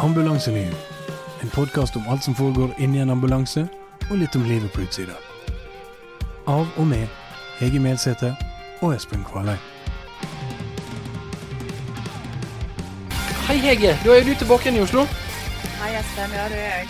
Ambulanseliv. 0.00 0.74
En 1.42 1.48
podkast 1.50 1.96
om 1.96 2.02
alt 2.08 2.24
som 2.24 2.34
foregår 2.34 2.70
inni 2.78 2.98
en 3.00 3.10
ambulanse, 3.10 3.66
og 4.10 4.16
litt 4.18 4.36
om 4.36 4.44
livet 4.48 4.72
på 4.72 4.82
utsida. 4.84 5.16
Av 6.48 6.66
og 6.80 6.86
med 6.88 7.06
Hege 7.60 7.80
Melsete 7.80 8.32
og 8.80 8.94
Espen 8.96 9.24
Kvaløy. 9.28 9.56
Hei 13.50 13.58
Hege, 13.64 13.96
da 14.04 14.14
er 14.16 14.24
du 14.26 14.32
tilbake 14.38 14.68
igjen 14.68 14.80
i 14.80 14.84
Oslo. 14.84 15.04
Hei, 15.80 15.92
Espen. 15.98 16.34
Ja, 16.36 16.46
det 16.52 16.60
er 16.60 16.74
jeg. 16.80 16.88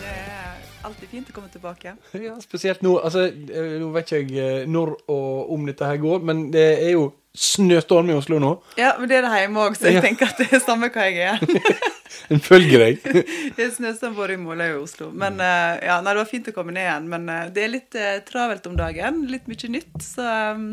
Det 0.00 0.10
er 0.10 0.88
alltid 0.88 1.08
fint 1.12 1.30
å 1.30 1.36
komme 1.36 1.50
tilbake. 1.52 1.94
Ja, 2.26 2.34
Spesielt 2.42 2.82
nå. 2.82 2.96
altså, 3.04 3.26
eh, 3.30 3.76
Nå 3.82 3.90
vet 3.94 4.10
ikke 4.10 4.20
jeg 4.40 4.62
eh, 4.64 4.68
når 4.70 4.94
og 5.12 5.52
om 5.54 5.66
dette 5.68 5.86
her 5.86 6.00
går, 6.02 6.22
men 6.26 6.48
det 6.54 6.66
er 6.88 6.94
jo 6.96 7.10
snøstorm 7.36 8.10
i 8.10 8.16
Oslo 8.18 8.40
nå. 8.42 8.56
Ja, 8.80 8.94
men 8.98 9.08
det 9.10 9.20
er 9.20 9.26
det 9.28 9.42
hjemme 9.44 9.66
òg, 9.68 9.76
så 9.78 9.86
jeg 9.90 10.00
Ja. 10.00 10.06
tenker 10.08 10.32
at 10.32 10.40
det 10.40 10.48
er 10.56 10.62
samme 10.64 10.88
hva 10.90 11.06
jeg 11.06 11.34
er. 11.34 11.38
Den 12.30 12.42
følger 12.44 12.84
deg. 12.84 13.04
Det 13.56 13.66
er 13.66 13.72
snøstorm 13.74 14.16
både 14.18 14.36
i 14.36 14.40
Måløy 14.40 14.68
og 14.76 14.84
Oslo. 14.84 15.10
Men 15.14 15.40
uh, 15.42 15.76
ja, 15.82 15.98
nei, 16.02 16.14
det 16.14 16.22
var 16.22 16.30
fint 16.30 16.50
å 16.50 16.54
komme 16.56 16.74
ned 16.76 16.86
igjen. 16.86 17.10
Men 17.12 17.28
uh, 17.30 17.42
det 17.54 17.64
er 17.64 17.74
litt 17.74 17.98
uh, 17.98 18.16
travelt 18.26 18.66
om 18.70 18.78
dagen. 18.78 19.24
Litt 19.30 19.50
mye 19.50 19.74
nytt. 19.76 19.92
Så 20.04 20.24
um, 20.24 20.72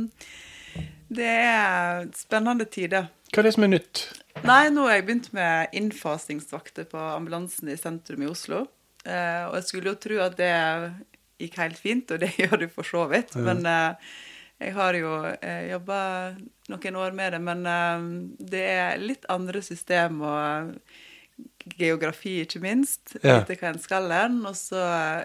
det 1.08 1.34
er 1.34 2.08
spennende 2.18 2.68
tider. 2.70 3.12
Hva 3.34 3.44
er 3.44 3.50
det 3.50 3.58
som 3.58 3.68
er 3.68 3.76
nytt? 3.76 4.08
Nei, 4.46 4.64
nå 4.72 4.86
har 4.88 5.00
jeg 5.00 5.08
begynt 5.08 5.30
med 5.36 5.76
innfasingsvakter 5.76 6.88
på 6.92 7.02
ambulansen 7.02 7.72
i 7.74 7.78
sentrum 7.80 8.24
i 8.24 8.30
Oslo. 8.30 8.66
Og 9.08 9.54
jeg 9.56 9.66
skulle 9.66 9.94
jo 9.94 10.00
tro 10.04 10.18
at 10.20 10.36
det 10.36 10.52
gikk 11.42 11.60
helt 11.62 11.80
fint, 11.80 12.12
og 12.12 12.22
det 12.24 12.34
gjør 12.42 12.64
det 12.64 12.72
for 12.74 12.88
så 12.88 13.06
vidt. 13.12 13.36
Men 13.42 13.66
eh, 13.70 14.14
jeg 14.64 14.74
har 14.78 14.98
jo 14.98 15.14
eh, 15.34 15.68
jobba 15.72 16.00
noen 16.72 17.02
år 17.04 17.18
med 17.18 17.36
det. 17.36 17.42
Men 17.44 17.68
det 18.40 18.64
er 18.74 19.04
litt 19.04 19.28
andre 19.34 19.64
system 19.66 20.22
og 20.26 20.74
geografi, 21.78 22.40
ikke 22.44 22.62
minst. 22.64 23.18
Ja. 23.22 23.42
Vite 23.42 23.58
hva 23.60 23.74
en 23.74 23.82
skal 23.82 24.12
hen. 24.14 24.40
Og 24.48 24.56
så 24.58 24.84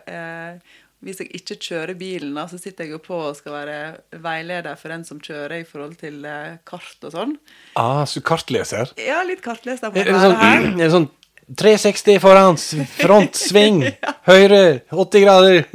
eh, 0.09 0.59
hvis 1.03 1.23
jeg 1.23 1.33
ikke 1.35 1.57
kjører 1.67 1.99
bilen, 1.99 2.37
så 2.51 2.59
sitter 2.61 2.87
jeg 2.87 2.95
jo 2.95 3.01
på 3.03 3.17
og 3.31 3.35
skal 3.39 3.57
være 3.57 3.79
veileder 4.23 4.79
for 4.79 4.95
den 4.95 5.03
som 5.07 5.19
kjører 5.23 5.63
i 5.63 5.67
forhold 5.67 5.97
til 6.03 6.23
eh, 6.29 6.61
kart 6.69 7.09
og 7.09 7.15
sånn. 7.15 7.35
Ah, 7.79 8.05
så 8.07 8.23
kartleser. 8.25 8.95
Ja, 9.03 9.23
litt 9.27 9.43
kartleser 9.45 9.91
må 9.91 9.99
Er 10.03 10.13
det 10.13 10.23
sånn, 10.23 10.39
er 10.39 10.71
det 10.79 10.93
sånn 10.95 11.11
360 11.59 12.21
foran, 12.23 12.55
frontsving, 12.55 12.87
front, 13.01 13.37
sving, 13.37 13.83
høyre, 14.31 14.63
80 14.95 15.25
grader? 15.27 15.67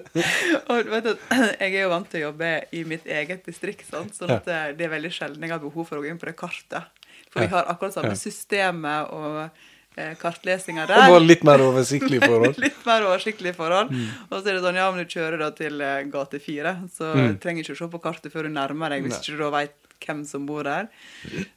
Og 0.72 0.90
vet 0.94 1.10
du, 1.10 1.12
jeg 1.60 1.68
er 1.68 1.80
jo 1.82 1.92
vant 1.92 2.08
til 2.10 2.22
å 2.22 2.26
jobbe 2.30 2.54
i 2.72 2.86
mitt 2.88 3.04
eget 3.04 3.44
distrikt, 3.44 3.84
sånn, 3.90 4.08
sånn 4.16 4.32
at 4.38 4.48
eh, 4.48 4.70
det 4.78 4.88
er 4.88 4.94
veldig 4.96 5.12
sjelden 5.12 5.44
jeg 5.44 5.52
har 5.52 5.62
behov 5.62 5.90
for 5.90 6.00
å 6.00 6.06
gå 6.06 6.08
inn 6.08 6.20
på 6.20 6.30
det 6.30 6.38
kartet. 6.40 7.03
For 7.34 7.42
vi 7.42 7.50
har 7.50 7.66
akkurat 7.74 7.96
samme 7.98 8.14
systemet 8.16 9.10
og 9.12 9.38
eh, 9.98 10.14
kartlesinga 10.20 10.86
der. 10.86 11.10
Og 11.10 11.20
litt 11.26 11.42
mer 11.46 11.60
oversiktlige 11.66 12.22
forhold. 12.24 12.56
Litt 12.64 12.80
mer 12.86 13.04
oversiktlige 13.10 13.54
forhold. 13.58 13.90
Mm. 13.90 14.06
Og 14.30 14.36
så 14.38 14.44
er 14.48 14.52
det 14.56 14.62
sånn, 14.64 14.78
ja, 14.78 14.86
men 14.94 15.02
du 15.04 15.10
kjører 15.18 15.42
da 15.42 15.50
til 15.58 15.82
eh, 15.82 16.04
gate 16.14 16.40
fire, 16.42 16.76
så 16.94 17.10
Mm. 17.14 17.26
du 17.34 17.40
trenger 17.42 17.66
ikke 17.66 17.74
å 17.76 17.80
se 17.82 17.90
på 17.96 18.02
kartet 18.06 18.32
før 18.34 18.46
du 18.48 18.54
nærmer 18.54 18.94
deg, 18.94 19.02
hvis 19.06 19.16
Nei. 19.18 19.20
ikke 19.24 19.34
du 19.36 19.42
da 19.44 19.50
veit 19.58 19.74
hvem 20.04 20.24
som 20.28 20.46
bor 20.46 20.62
der. 20.66 20.88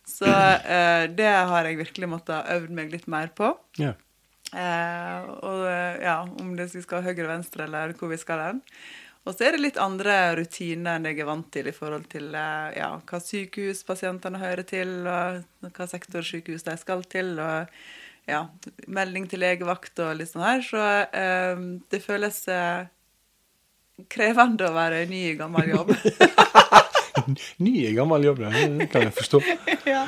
Så 0.08 0.26
eh, 0.30 1.06
det 1.14 1.30
har 1.54 1.66
jeg 1.70 1.78
virkelig 1.82 2.10
måttet 2.10 2.52
øvd 2.58 2.70
meg 2.78 2.92
litt 2.94 3.08
mer 3.12 3.30
på. 3.36 3.54
Ja. 3.82 3.94
Eh, 4.56 5.26
og 5.44 5.66
eh, 5.68 5.98
ja, 6.06 6.22
om 6.40 6.54
det 6.56 6.70
skal 6.72 7.04
høyre 7.04 7.26
og 7.26 7.34
venstre, 7.34 7.66
eller 7.68 7.92
hvor 8.00 8.10
vi 8.14 8.20
skal 8.22 8.40
hen. 8.46 8.62
Og 9.28 9.36
så 9.36 9.48
er 9.48 9.58
det 9.58 9.64
litt 9.66 9.80
andre 9.82 10.16
rutiner 10.40 10.96
enn 10.96 11.08
jeg 11.10 11.20
er 11.20 11.28
vant 11.28 11.48
til 11.52 11.68
i 11.68 11.76
forhold 11.76 12.06
til 12.12 12.30
eh, 12.32 12.78
ja, 12.80 12.94
hva 13.10 13.20
sykehus 13.20 13.84
pasientene 13.88 14.40
hører 14.40 14.64
til, 14.68 14.94
og 15.04 15.72
hva 15.76 15.88
sektorsykehus 15.92 16.64
de 16.64 16.76
skal 16.80 17.04
til, 17.12 17.34
og 17.44 17.68
ja, 18.28 18.46
melding 18.88 19.28
til 19.28 19.44
legevakt 19.44 20.00
og 20.04 20.16
litt 20.20 20.32
sånn 20.32 20.46
her. 20.48 20.64
Så 20.64 20.86
eh, 21.12 21.60
det 21.92 22.00
føles 22.06 22.40
eh, 22.52 22.88
krevende 24.14 24.70
å 24.70 24.76
være 24.78 25.04
ny 25.12 25.26
i 25.34 25.36
gammel 25.40 25.74
jobb. 25.76 25.92
Ny 27.60 27.74
i 27.90 27.92
gammel 27.98 28.24
jobb, 28.24 28.40
det 28.40 28.88
kan 28.94 29.04
jeg 29.04 29.16
forstå. 29.18 29.42
ja. 29.92 30.06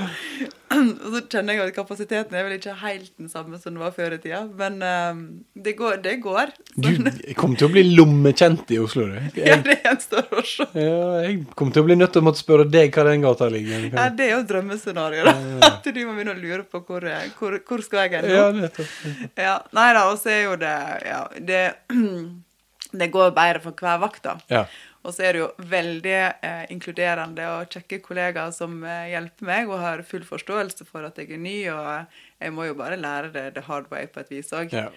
Og 0.77 1.05
så 1.15 1.19
kjenner 1.31 1.55
jeg 1.57 1.69
at 1.71 1.75
kapasiteten 1.75 2.35
er 2.37 2.43
vel 2.45 2.55
ikke 2.59 2.75
helt 2.83 3.07
den 3.17 3.29
samme 3.31 3.57
som 3.57 3.71
den 3.73 3.79
var 3.81 3.93
før 3.95 4.13
i 4.13 4.19
tida, 4.21 4.43
men 4.59 4.75
eh, 4.85 5.21
det 5.65 5.73
går. 5.79 5.95
Det 6.03 6.13
går. 6.21 6.51
Du 6.77 6.89
kommer 7.39 7.57
til 7.57 7.67
å 7.67 7.71
bli 7.73 7.83
lommekjent 7.97 8.69
i 8.75 8.77
Oslo, 8.83 9.07
du. 9.09 9.15
Ja, 9.39 9.55
Jeg, 9.55 9.63
det 9.65 9.77
gjenstår 9.85 10.27
å 10.29 10.43
se. 10.45 10.67
ja, 10.77 10.99
jeg 11.25 11.39
kommer 11.57 11.73
til 11.73 11.81
å 11.81 11.87
bli 11.89 11.97
nødt 11.97 12.13
til 12.13 12.21
å 12.21 12.27
måtte 12.29 12.43
spørre 12.43 12.67
deg 12.69 12.93
hva 12.93 13.07
den 13.09 13.25
gata 13.25 13.49
ligger. 13.49 13.87
Ja, 13.97 14.05
det 14.13 14.27
er 14.27 14.35
jo 14.35 14.43
drømmescenarioet, 14.51 15.31
da. 15.31 15.71
At 15.71 15.89
du 15.89 16.01
må 16.05 16.13
begynne 16.19 16.35
å 16.37 16.41
lure 16.43 16.61
på 16.69 16.83
hvor, 16.85 17.07
hvor, 17.39 17.57
hvor 17.65 17.85
skal 17.85 18.05
jeg 18.05 18.19
hen 18.19 18.29
nå. 18.29 18.35
Ja, 18.37 18.45
nettopp. 18.59 18.93
Ja, 19.41 19.55
nei 19.79 19.87
da, 19.97 20.05
og 20.13 20.21
så 20.21 20.33
er 20.35 20.43
jo 20.45 20.53
det 20.61 20.75
Ja, 21.09 21.23
det, 21.49 21.63
det 23.01 23.09
går 23.13 23.33
bedre 23.37 23.61
for 23.65 23.73
hver 23.81 23.99
vakt, 24.05 24.21
da. 24.25 24.37
Ja. 24.53 24.63
Og 25.07 25.13
så 25.15 25.23
er 25.25 25.35
det 25.35 25.41
jo 25.43 25.49
veldig 25.71 26.15
eh, 26.15 26.65
inkluderende 26.73 27.45
og 27.53 27.71
kjekke 27.71 28.01
kollegaer 28.03 28.51
som 28.55 28.81
eh, 28.83 29.11
hjelper 29.13 29.47
meg, 29.47 29.71
og 29.71 29.79
har 29.83 30.03
full 30.07 30.25
forståelse 30.27 30.87
for 30.87 31.07
at 31.07 31.21
jeg 31.21 31.31
er 31.37 31.39
ny, 31.41 31.55
og 31.71 32.43
jeg 32.43 32.55
må 32.55 32.67
jo 32.67 32.75
bare 32.79 32.99
lære 32.99 33.31
det 33.35 33.45
the 33.55 33.63
hard 33.67 33.87
way 33.93 34.09
på 34.11 34.23
et 34.23 34.35
vis 34.35 34.51
òg. 34.55 34.75
Ja. 34.75 34.89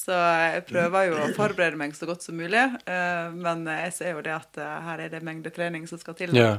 Så 0.00 0.14
jeg 0.14 0.64
prøver 0.68 1.10
jo 1.10 1.18
å 1.18 1.30
forberede 1.36 1.76
meg 1.76 1.96
så 1.98 2.06
godt 2.08 2.24
som 2.24 2.38
mulig, 2.40 2.62
eh, 2.88 3.30
men 3.36 3.66
jeg 3.68 3.94
ser 3.98 4.16
jo 4.16 4.24
det 4.24 4.36
at 4.38 4.60
eh, 4.62 4.76
her 4.86 5.04
er 5.06 5.12
det 5.12 5.24
mengdetrening 5.26 5.88
som 5.90 6.00
skal 6.00 6.16
til. 6.18 6.36
ja. 6.36 6.56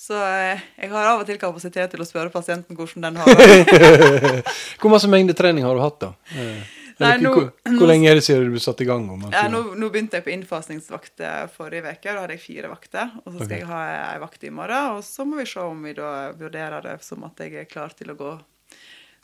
Så 0.00 0.16
eh, 0.16 0.60
jeg 0.80 0.88
har 0.94 1.10
av 1.10 1.20
og 1.20 1.26
til 1.28 1.36
kapasitet 1.36 1.92
til 1.92 2.00
å 2.00 2.06
spørre 2.08 2.32
pasienten 2.32 2.78
hvordan 2.78 3.04
den 3.04 3.18
har 3.20 3.34
det. 3.36 4.40
Hvor 4.80 4.92
masse 4.94 5.10
mengdetrening 5.12 5.66
har 5.66 5.76
du 5.76 5.82
hatt, 5.84 5.98
da? 6.00 6.14
Eh, 6.32 6.62
Nei, 7.00 7.14
ikke, 7.16 7.24
nå- 7.24 7.32
hvor, 7.36 7.74
hvor 7.80 7.90
lenge 7.90 8.10
er 8.10 8.18
det 8.18 8.24
siden 8.26 8.46
du 8.46 8.54
ble 8.54 8.62
satt 8.62 8.82
i 8.84 8.86
gang? 8.88 9.08
Om, 9.10 9.26
Ja, 9.32 9.46
nå, 9.52 9.62
nå 9.80 9.90
begynte 9.92 10.20
jeg 10.20 10.26
på 10.26 10.34
innfasingsvakt 10.34 11.24
eh, 11.24 11.42
forrige 11.54 11.88
uke. 11.88 12.12
Da 12.12 12.22
hadde 12.22 12.36
jeg 12.36 12.44
fire 12.44 12.70
vakter. 12.72 13.12
Og 13.24 13.32
så 13.32 13.36
skal 13.38 13.48
okay. 13.48 13.62
jeg 13.62 13.70
ha 13.70 13.82
ei 14.12 14.22
vakt 14.22 14.46
i 14.46 14.54
morgen. 14.54 14.96
Og 14.98 15.04
så 15.06 15.26
må 15.28 15.40
vi 15.40 15.48
se 15.48 15.64
om 15.64 15.84
vi 15.88 15.96
da 15.96 16.14
vurderer 16.36 16.84
det 16.86 16.98
som 17.06 17.24
at 17.28 17.40
jeg 17.44 17.62
er 17.64 17.70
klar 17.70 17.96
til 17.96 18.12
å 18.12 18.18
gå 18.20 18.34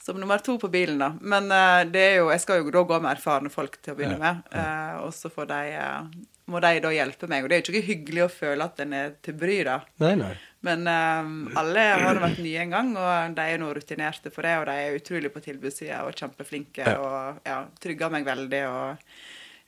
som 0.07 0.21
nummer 0.21 0.39
to 0.39 0.55
på 0.59 0.69
bilen, 0.71 1.01
da. 1.03 1.09
Men 1.21 1.51
uh, 1.51 1.83
det 1.91 2.03
er 2.03 2.17
jo, 2.21 2.31
jeg 2.31 2.43
skal 2.45 2.61
jo 2.61 2.71
da 2.71 2.85
gå 2.87 2.99
med 3.03 3.11
erfarne 3.17 3.51
folk 3.51 3.79
til 3.83 3.95
å 3.95 3.99
begynne 3.99 4.19
Ja, 4.21 4.23
med. 4.23 4.53
Uh, 4.55 5.07
og 5.07 5.15
så 5.17 5.31
får 5.33 5.49
de, 5.51 5.61
eh, 5.81 6.36
må 6.47 6.61
de 6.63 6.73
da 6.85 6.91
hjelpe 6.95 7.29
meg. 7.31 7.45
Og 7.45 7.51
det 7.51 7.57
er 7.57 7.63
jo 7.65 7.75
ikke 7.75 7.89
hyggelig 7.91 8.25
å 8.27 8.33
føle 8.33 8.67
at 8.71 8.83
en 8.85 8.93
er 8.97 9.15
til 9.25 9.35
bry, 9.39 9.57
da. 9.67 9.81
Nei, 10.03 10.13
nei. 10.21 10.33
Men 10.67 10.87
eh, 10.91 11.31
alle 11.61 11.87
har 12.03 12.21
vært 12.23 12.43
nye 12.43 12.65
en 12.65 12.75
gang, 12.75 12.93
og 12.99 13.37
de 13.39 13.47
er 13.53 13.61
nå 13.63 13.71
rutinerte 13.77 14.33
for 14.35 14.47
det. 14.47 14.57
Og 14.61 14.67
de 14.71 14.77
er 14.85 14.99
utrolig 14.99 15.33
på 15.35 15.43
tilbudssida 15.45 16.03
og 16.07 16.15
kjempeflinke 16.19 16.87
Ja. 16.87 16.99
og 17.03 17.47
ja, 17.47 17.61
trygger 17.83 18.13
meg 18.15 18.27
veldig. 18.29 18.63
Og 18.73 19.09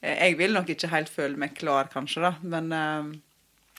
eh, 0.01 0.19
jeg 0.29 0.39
vil 0.41 0.55
nok 0.57 0.75
ikke 0.75 0.93
helt 0.95 1.13
føle 1.13 1.41
meg 1.41 1.57
klar, 1.59 1.91
kanskje, 1.93 2.25
da, 2.29 2.35
men 2.43 2.71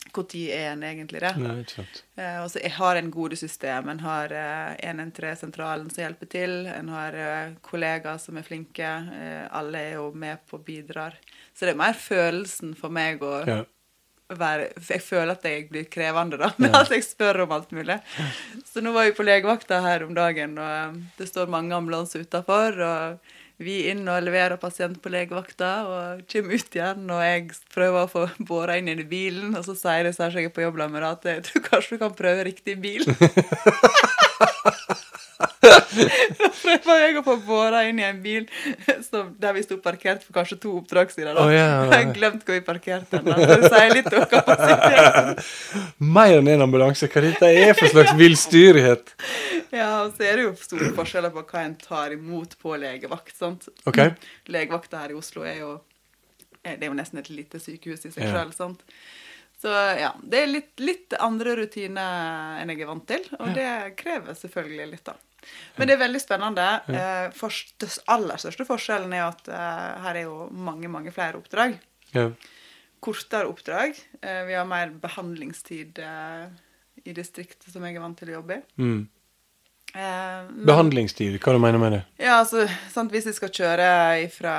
når 0.10 0.36
er 0.56 0.72
en 0.72 0.84
egentlig 0.84 1.20
det? 1.22 1.34
nei 1.38 1.60
ikke 1.62 1.76
sant. 1.82 2.00
Eh, 2.18 2.38
og 2.44 2.50
så 2.52 2.62
har 2.78 2.96
en 3.00 3.12
gode 3.14 3.38
system. 3.38 3.90
En 3.92 4.00
har 4.04 4.32
eh, 4.34 4.76
113-sentralen 4.90 5.90
som 5.92 6.04
hjelper 6.04 6.32
til. 6.32 6.56
En 6.72 6.90
har 6.94 7.14
eh, 7.14 7.52
kollegaer 7.62 8.18
som 8.22 8.38
er 8.40 8.48
flinke. 8.48 8.90
Eh, 9.14 9.46
alle 9.52 9.84
er 9.92 9.94
jo 10.00 10.10
med 10.14 10.42
på 10.50 10.58
og 10.60 10.66
bidrar. 10.66 11.18
Så 11.60 11.68
det 11.68 11.74
er 11.74 11.82
mer 11.82 11.98
følelsen 12.00 12.72
for 12.80 12.88
meg 12.96 13.20
å 13.26 13.34
Ja. 13.50 13.58
være 14.32 14.70
Jeg 14.88 15.02
føler 15.04 15.32
at 15.34 15.44
jeg 15.44 15.66
blir 15.72 15.90
krevende, 15.92 16.38
da, 16.40 16.52
med 16.58 16.72
Ja. 16.72 16.82
at 16.86 16.90
jeg 16.94 17.04
spør 17.04 17.42
om 17.44 17.52
alt 17.52 17.72
mulig. 17.76 18.00
Så 18.72 18.80
nå 18.86 18.94
var 18.96 19.04
vi 19.10 19.12
på 19.18 19.26
legevakta 19.28 19.82
her 19.84 20.06
om 20.06 20.14
dagen, 20.16 20.56
og 20.58 20.72
eh, 20.96 21.02
det 21.18 21.28
står 21.28 21.50
mange 21.52 21.76
ambulanser 21.76 22.24
utafor. 22.24 22.80
Og 22.80 23.20
vi 23.60 23.90
inn 23.92 24.08
og 24.08 24.24
leverer 24.24 24.56
pasient 24.62 25.02
på 25.04 25.12
legevakta, 25.12 25.72
og 25.90 26.22
kommer 26.32 26.54
ut 26.56 26.76
igjen. 26.78 27.10
Og 27.12 27.20
jeg 27.26 27.50
prøver 27.74 28.06
å 28.06 28.12
få 28.14 28.24
båra 28.48 28.78
inn 28.80 28.88
i 28.88 29.04
bilen, 29.04 29.52
og 29.60 29.66
så 29.68 29.76
sier 29.76 30.04
det 30.08 30.16
særlig 30.16 30.46
jeg 30.46 30.52
er 30.54 30.56
på 30.56 30.64
jobb 30.64 30.80
med 30.90 31.04
at 31.04 31.28
jeg 31.28 31.44
tror 31.50 31.62
kanskje 31.68 31.98
du 31.98 32.04
kan 32.06 32.16
prøve 32.16 32.46
riktig 32.48 32.80
bil. 32.80 33.04
Da 35.60 36.78
prøver 36.84 37.02
jeg 37.04 37.18
å 37.20 37.24
få 37.26 37.36
båra 37.44 37.82
inn 37.90 38.00
i 38.00 38.06
en 38.08 38.20
bil 38.24 38.46
som, 39.10 39.34
der 39.42 39.56
vi 39.58 39.64
sto 39.66 39.76
parkert 39.84 40.24
for 40.24 40.38
kanskje 40.38 40.60
to 40.64 40.76
oppdrag 40.80 41.10
Oh, 41.10 41.50
ja, 41.52 41.52
ja, 41.52 41.66
ja. 41.66 41.84
Jeg 41.90 42.06
har 42.08 42.14
glemt 42.16 42.46
hvor 42.48 42.56
vi 42.56 42.62
parkerte 42.64 43.20
den. 43.24 43.42
det 43.50 43.70
sier 43.72 43.94
litt 43.96 44.10
om 44.14 44.26
kapasiteten. 44.32 45.44
Mer 46.16 46.38
enn 46.38 46.52
en 46.54 46.64
ambulanse. 46.68 47.10
Hva 47.12 47.24
dette 47.26 47.50
er 47.50 47.74
for 47.78 47.92
slags 47.92 48.16
villstyrighet? 48.20 49.16
Ja, 49.70 49.90
og 50.02 50.16
så 50.18 50.26
er 50.26 50.40
det 50.40 50.46
jo 50.48 50.54
store 50.58 50.88
forskjeller 50.98 51.30
på 51.34 51.44
hva 51.46 51.62
en 51.62 51.76
tar 51.78 52.16
imot 52.16 52.56
på 52.62 52.74
legevakt. 52.82 53.36
sant? 53.38 53.68
Okay. 53.86 54.16
Legevakta 54.50 55.04
her 55.04 55.14
i 55.14 55.18
Oslo 55.20 55.44
er 55.46 55.60
jo 55.60 55.76
eh, 56.64 56.74
Det 56.74 56.88
er 56.88 56.90
jo 56.90 56.98
nesten 56.98 57.22
et 57.22 57.30
lite 57.30 57.62
sykehus 57.62 58.08
i 58.08 58.14
seg 58.16 58.26
Ja. 58.26 58.32
selv, 58.40 58.56
sant? 58.58 58.82
Så 59.62 59.70
ja, 60.00 60.14
det 60.24 60.42
er 60.42 60.50
litt, 60.50 60.72
litt 60.82 61.14
andre 61.20 61.54
rutiner 61.60 62.62
enn 62.64 62.72
jeg 62.72 62.82
er 62.86 62.90
vant 62.90 63.06
til, 63.12 63.26
og 63.38 63.50
det 63.58 63.68
krever 64.00 64.38
selvfølgelig 64.40 64.86
litt, 64.94 65.04
da. 65.10 65.18
Men 65.78 65.90
det 65.90 65.96
er 65.96 66.02
veldig 66.04 66.22
spennende. 66.22 66.68
Eh, 66.92 67.28
først, 67.36 67.76
det 67.82 67.92
aller 68.12 68.42
største 68.42 68.66
forskjellen 68.68 69.14
er 69.16 69.28
at 69.28 69.52
eh, 69.52 69.92
her 70.06 70.22
er 70.22 70.28
jo 70.28 70.48
mange, 70.52 70.90
mange 70.92 71.14
flere 71.16 71.40
oppdrag. 71.40 71.78
Ja. 72.16 72.30
Kortere 73.00 73.48
oppdrag. 73.48 74.00
Eh, 74.20 74.42
vi 74.50 74.58
har 74.58 74.68
mer 74.68 74.92
behandlingstid 75.02 76.02
eh, 76.04 76.50
i 77.06 77.16
distriktet 77.16 77.72
som 77.72 77.86
jeg 77.88 77.96
er 77.96 78.04
vant 78.04 78.20
til 78.20 78.34
å 78.34 78.40
jobbe 78.40 78.60
i. 78.60 78.66
Mm. 78.82 79.02
Eh, 79.96 80.46
men- 80.50 80.66
Behandlingstid, 80.66 81.40
hva 81.42 81.54
du 81.54 81.60
mener 81.60 81.80
med 81.82 81.92
det? 81.92 82.04
Ja, 82.20 82.40
altså, 82.44 82.68
sant, 82.92 83.12
hvis 83.12 83.26
jeg 83.26 83.34
skal 83.36 83.50
kjøre 83.50 84.30
fra 84.32 84.56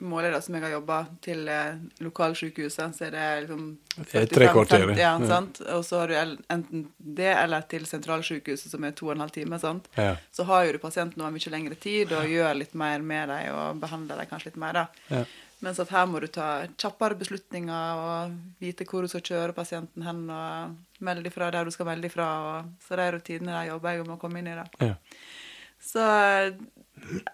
Måløy, 0.00 0.34
som 0.42 0.54
jeg 0.54 0.62
har 0.62 0.70
jobba, 0.74 1.06
til 1.24 1.48
eh, 1.48 1.76
lokalsykehuset, 2.04 2.92
så 2.98 3.06
er 3.06 3.10
det 3.14 3.48
liksom 3.48 3.78
Det 3.96 4.14
er 4.14 4.26
tre 4.26 4.48
45, 4.48 4.52
kvarter, 4.52 4.86
50, 4.90 4.98
Ja, 4.98 5.12
ja. 5.18 5.76
Og 5.76 5.84
så 5.84 6.00
har 6.02 6.08
du 6.08 6.36
enten 6.50 6.86
det 6.98 7.30
eller 7.36 7.60
til 7.62 7.86
sentralsykehuset, 7.86 8.70
som 8.70 8.84
er 8.84 8.90
to 8.92 9.06
og 9.06 9.12
en 9.14 9.20
halv 9.24 9.30
time. 9.32 9.58
sant? 9.58 9.88
Ja. 9.96 10.16
Så 10.32 10.44
har 10.44 10.66
jo 10.66 10.72
du 10.72 10.78
pasienten 10.78 11.22
over 11.22 11.30
mye 11.32 11.50
lengre 11.50 11.74
tid 11.80 12.12
og 12.12 12.24
gjør 12.28 12.58
litt 12.58 12.74
mer 12.74 12.98
med 13.00 13.28
dem 13.28 13.54
og 13.54 13.80
behandler 13.80 14.16
dem 14.20 14.26
kanskje 14.26 14.46
litt 14.52 14.56
mer. 14.56 14.72
da. 14.72 15.24
Mens 15.64 15.78
at 15.80 15.92
her 15.94 16.04
må 16.08 16.20
du 16.20 16.26
ta 16.28 16.66
kjappere 16.76 17.16
beslutninger 17.16 18.00
og 18.02 18.34
vite 18.60 18.84
hvor 18.88 19.04
du 19.04 19.08
skal 19.08 19.24
kjøre 19.24 19.56
pasienten 19.56 20.04
hen, 20.04 20.26
og 20.28 21.04
melde 21.04 21.30
ifra 21.30 21.48
der 21.54 21.64
du 21.64 21.72
skal 21.72 21.88
melde 21.88 22.10
ifra. 22.10 22.28
Og, 22.50 22.74
så 22.84 22.98
de 23.00 23.08
rutinene 23.14 23.54
der 23.54 23.70
jobber 23.70 23.96
jeg 23.96 24.04
med 24.04 24.16
å 24.18 24.20
komme 24.20 24.42
inn 24.42 24.50
i. 24.52 24.56
det. 24.58 24.66
Ja. 24.84 24.98
Så 25.86 26.04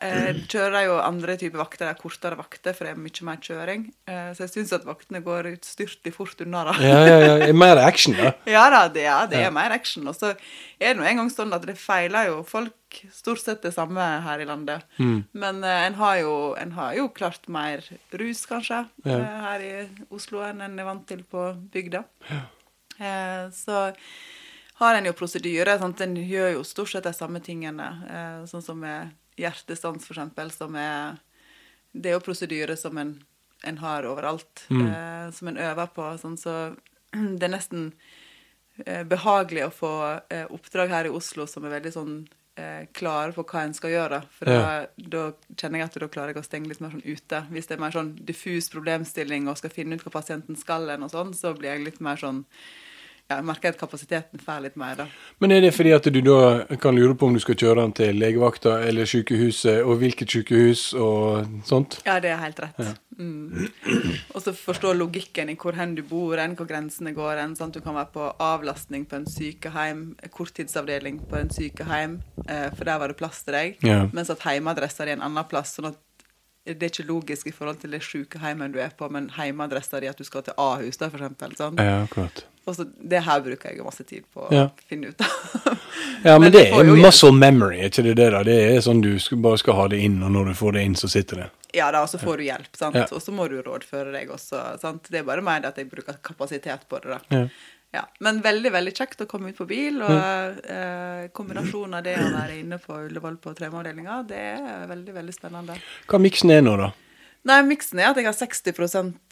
eh, 0.00 0.34
kjører 0.50 0.76
jeg 0.80 0.86
jo 0.88 0.96
andre 1.00 1.36
typer 1.40 1.60
vakter, 1.62 1.88
er 1.90 1.98
kortere 2.00 2.36
vakter, 2.38 2.74
for 2.76 2.84
det 2.88 2.92
er 2.94 3.00
mye 3.00 3.26
mer 3.28 3.38
kjøring. 3.44 3.84
Eh, 4.10 4.30
så 4.36 4.44
jeg 4.44 4.52
syns 4.54 4.72
at 4.76 4.84
vaktene 4.88 5.22
går 5.24 5.48
utstyrtelig 5.54 6.12
fort 6.16 6.40
unna, 6.44 6.64
da. 6.68 6.74
Ja, 6.82 7.00
ja, 7.06 7.18
ja. 7.22 7.34
det 7.40 7.48
er 7.50 7.58
Mer 7.62 7.80
action, 7.84 8.14
da. 8.18 8.32
Ja 8.56 8.64
da, 8.74 8.82
det, 8.92 9.04
ja, 9.06 9.18
det 9.26 9.40
Ja. 9.40 9.46
er 9.48 9.56
mer 9.56 9.70
action. 9.74 10.06
Og 10.08 10.14
så 10.18 10.32
er 10.34 10.92
det 10.92 10.96
nå 11.00 11.06
engang 11.08 11.30
sånn 11.32 11.52
at 11.56 11.64
det 11.68 11.76
feiler 11.80 12.28
jo 12.32 12.42
folk 12.48 12.72
stort 13.14 13.40
sett 13.40 13.62
det 13.64 13.72
samme 13.72 14.02
her 14.26 14.42
i 14.42 14.48
landet. 14.48 14.82
Mm. 14.98 15.22
Men 15.32 15.62
eh, 15.64 15.86
en, 15.86 15.94
har 16.02 16.16
jo, 16.20 16.34
en 16.60 16.72
har 16.76 16.94
jo 16.98 17.08
klart 17.08 17.48
mer 17.48 17.80
rus, 18.12 18.44
kanskje, 18.50 18.82
Ja. 19.06 19.16
eh, 19.18 19.40
her 19.46 19.60
i 19.64 19.72
Oslo 20.12 20.42
enn 20.44 20.60
en 20.60 20.78
er 20.78 20.84
vant 20.90 21.06
til 21.08 21.22
på 21.24 21.46
bygda. 21.72 22.04
Eh, 22.98 23.48
så 23.56 23.92
har 24.82 24.94
en 24.98 25.06
jo 25.06 25.12
prosedyre. 25.16 25.78
Sant? 25.80 26.00
En 26.04 26.14
gjør 26.16 26.52
jo 26.58 26.62
stort 26.66 26.90
sett 26.92 27.04
de 27.06 27.12
samme 27.16 27.40
tingene. 27.44 27.86
Eh, 28.10 28.38
sånn 28.50 28.62
som 28.64 28.78
med 28.82 29.12
hjertestans, 29.42 30.08
eksempel, 30.10 30.50
som 30.54 30.76
er 30.78 31.18
Det 31.94 32.08
er 32.08 32.14
jo 32.16 32.24
prosedyrer 32.24 32.78
som 32.80 32.96
en, 32.98 33.10
en 33.68 33.78
har 33.82 34.06
overalt, 34.08 34.62
Mm. 34.72 34.86
eh, 34.88 35.30
som 35.36 35.48
en 35.50 35.58
øver 35.60 35.90
på. 35.92 36.06
Sånn, 36.18 36.38
så 36.40 36.54
det 37.12 37.42
er 37.44 37.52
nesten 37.52 37.92
eh, 38.86 39.02
behagelig 39.04 39.66
å 39.66 39.72
få 39.76 39.90
eh, 40.32 40.46
oppdrag 40.48 40.88
her 40.88 41.04
i 41.10 41.12
Oslo 41.12 41.44
som 41.46 41.66
er 41.68 41.74
veldig 41.78 41.92
sånn 41.92 42.14
eh, 42.56 42.86
klare 42.96 43.32
på 43.36 43.44
hva 43.44 43.62
en 43.66 43.74
skal 43.76 43.90
gjøre. 43.92 44.22
For 44.38 44.48
Ja. 44.48 44.62
da, 44.62 44.86
da 44.96 45.54
kjenner 45.56 45.82
jeg 45.82 45.90
at 45.90 46.00
da 46.00 46.08
klarer 46.08 46.32
jeg 46.34 46.40
å 46.42 46.48
stenge 46.48 46.68
litt 46.72 46.80
mer 46.80 46.90
sånn 46.96 47.04
ute. 47.04 47.42
Hvis 47.52 47.68
det 47.68 47.76
er 47.76 47.84
mer 47.84 47.92
sånn 47.92 48.14
diffus 48.24 48.70
problemstilling 48.72 49.48
og 49.48 49.58
skal 49.60 49.70
finne 49.76 49.96
ut 49.96 50.04
hva 50.04 50.12
pasienten 50.16 50.56
skal, 50.56 50.88
noe 50.98 51.12
sånt, 51.12 51.36
så 51.36 51.52
blir 51.56 51.74
jeg 51.76 51.84
litt 51.90 52.00
mer 52.00 52.16
sånn 52.20 52.44
ja, 53.32 53.38
jeg 53.40 53.48
merker 53.48 53.72
at 53.72 53.80
kapasiteten 53.80 54.42
får 54.42 54.64
litt 54.66 54.76
mer, 54.80 54.96
da. 55.02 55.06
Men 55.42 55.54
er 55.54 55.64
det 55.64 55.72
fordi 55.74 55.94
at 55.96 56.08
du 56.12 56.20
da 56.24 56.40
kan 56.82 56.96
lure 56.96 57.16
på 57.16 57.28
om 57.28 57.36
du 57.36 57.40
skal 57.42 57.56
kjøre 57.58 57.80
den 57.80 57.94
til 57.96 58.18
legevakta 58.20 58.78
eller 58.86 59.08
sykehuset, 59.08 59.80
og 59.82 60.02
hvilket 60.02 60.36
sykehus 60.36 60.90
og 60.94 61.48
sånt? 61.68 62.00
Ja, 62.06 62.18
det 62.22 62.34
er 62.34 62.42
helt 62.42 62.60
rett. 62.62 62.92
Mm. 63.18 63.68
Og 64.32 64.42
så 64.42 64.54
forstå 64.56 64.94
logikken 64.96 65.52
i 65.52 65.56
hvor 65.60 65.76
hen 65.76 65.96
du 65.98 66.02
bor, 66.06 66.36
hen, 66.40 66.56
hvor 66.58 66.68
grensene 66.68 67.12
går. 67.16 67.40
hen? 67.42 67.56
Du 67.72 67.80
kan 67.80 67.96
være 67.96 68.12
på 68.14 68.30
avlastning 68.42 69.04
på 69.08 69.20
en 69.20 69.28
sykehjem, 69.28 70.04
korttidsavdeling 70.30 71.20
på 71.30 71.40
en 71.40 71.52
sykehjem, 71.52 72.20
eh, 72.48 72.68
for 72.76 72.88
der 72.88 72.98
var 72.98 73.12
det 73.12 73.20
plass 73.20 73.42
til 73.44 73.56
deg. 73.58 73.76
Ja. 73.84 74.06
Mens 74.12 74.30
at 74.30 74.44
heimeadressa 74.46 75.04
di 75.04 75.14
er 75.14 75.20
en 75.20 75.28
annen 75.28 75.48
plass. 75.48 75.76
sånn 75.76 75.92
at 75.92 76.00
det 76.64 76.82
er 76.82 76.92
ikke 76.92 77.08
logisk 77.08 77.46
i 77.46 77.54
forhold 77.54 77.80
til 77.82 77.90
det 77.90 78.02
sykehjemmet 78.06 78.74
du 78.74 78.78
er 78.78 78.92
på, 78.94 79.08
men 79.10 79.30
hjemmeadressa 79.34 80.00
di 80.00 80.06
at 80.06 80.18
du 80.18 80.24
skal 80.24 80.44
til 80.46 80.54
Ahus, 80.56 80.96
da, 80.96 81.08
for 81.08 81.18
eksempel. 81.18 81.56
sant? 81.56 81.80
Ja, 81.80 82.02
akkurat. 82.04 82.44
Og 82.66 82.76
så 82.76 82.84
Det 82.86 83.22
her 83.26 83.40
bruker 83.42 83.72
jeg 83.72 83.82
masse 83.84 84.04
tid 84.06 84.22
på 84.34 84.44
å 84.48 84.52
Ja. 84.54 84.68
finne 84.88 85.08
ut 85.10 85.20
av. 85.20 85.78
Ja, 86.24 86.38
men, 86.38 86.46
Men 86.46 86.52
det 86.52 86.60
er 86.70 86.84
muscle 86.84 87.32
memory, 87.34 87.80
er 87.80 87.90
ikke 87.90 88.04
det 88.06 88.14
det 88.16 88.28
da? 88.30 88.42
Det 88.46 88.54
er 88.76 88.78
sånn 88.84 89.00
du 89.02 89.18
skal, 89.18 89.38
bare 89.42 89.58
skal 89.58 89.74
ha 89.74 89.88
det 89.88 89.98
inn, 90.04 90.20
og 90.22 90.30
når 90.30 90.52
du 90.52 90.54
får 90.54 90.72
det 90.76 90.84
inn, 90.86 90.94
så 90.94 91.08
sitter 91.10 91.36
det. 91.42 91.48
Ja 91.74 91.90
da, 91.90 92.02
og 92.04 92.08
så 92.12 92.20
får 92.20 92.36
du 92.38 92.44
hjelp, 92.46 92.68
sant. 92.78 92.94
Ja. 92.94 93.06
Og 93.10 93.22
så 93.24 93.32
må 93.34 93.48
du 93.50 93.56
rådføre 93.62 94.12
deg 94.14 94.30
også, 94.30 94.78
sant. 94.78 95.08
Det 95.10 95.18
er 95.22 95.26
bare 95.26 95.42
mer 95.42 95.64
at 95.66 95.76
jeg 95.80 95.90
bruker 95.90 96.20
kapasitet 96.22 96.86
på 96.88 97.00
det, 97.02 97.16
da. 97.16 97.20
Ja. 97.30 97.46
Ja, 97.92 98.06
Men 98.24 98.40
veldig 98.40 98.70
veldig 98.72 98.92
kjekt 98.96 99.20
å 99.20 99.26
komme 99.28 99.50
ut 99.52 99.56
på 99.58 99.66
bil. 99.68 99.98
Og 100.00 100.62
eh, 100.64 101.26
kombinasjonen 101.36 101.98
av 101.98 102.04
det 102.06 102.14
å 102.16 102.30
være 102.32 102.54
inne 102.62 102.78
på 102.80 102.94
Ullevål 103.08 103.36
på 103.42 103.52
traumeavdelinga, 103.58 104.22
det 104.28 104.38
er 104.56 104.86
veldig 104.88 105.12
veldig 105.18 105.34
spennende. 105.36 105.76
Hva 106.08 106.20
miksen 106.22 106.54
er 106.54 106.62
nå, 106.64 106.76
da? 106.80 106.92
Nei, 107.48 107.58
Miksen 107.66 107.98
er 107.98 108.12
at 108.12 108.18
jeg 108.20 108.28
har 108.28 108.36
60 108.38 108.68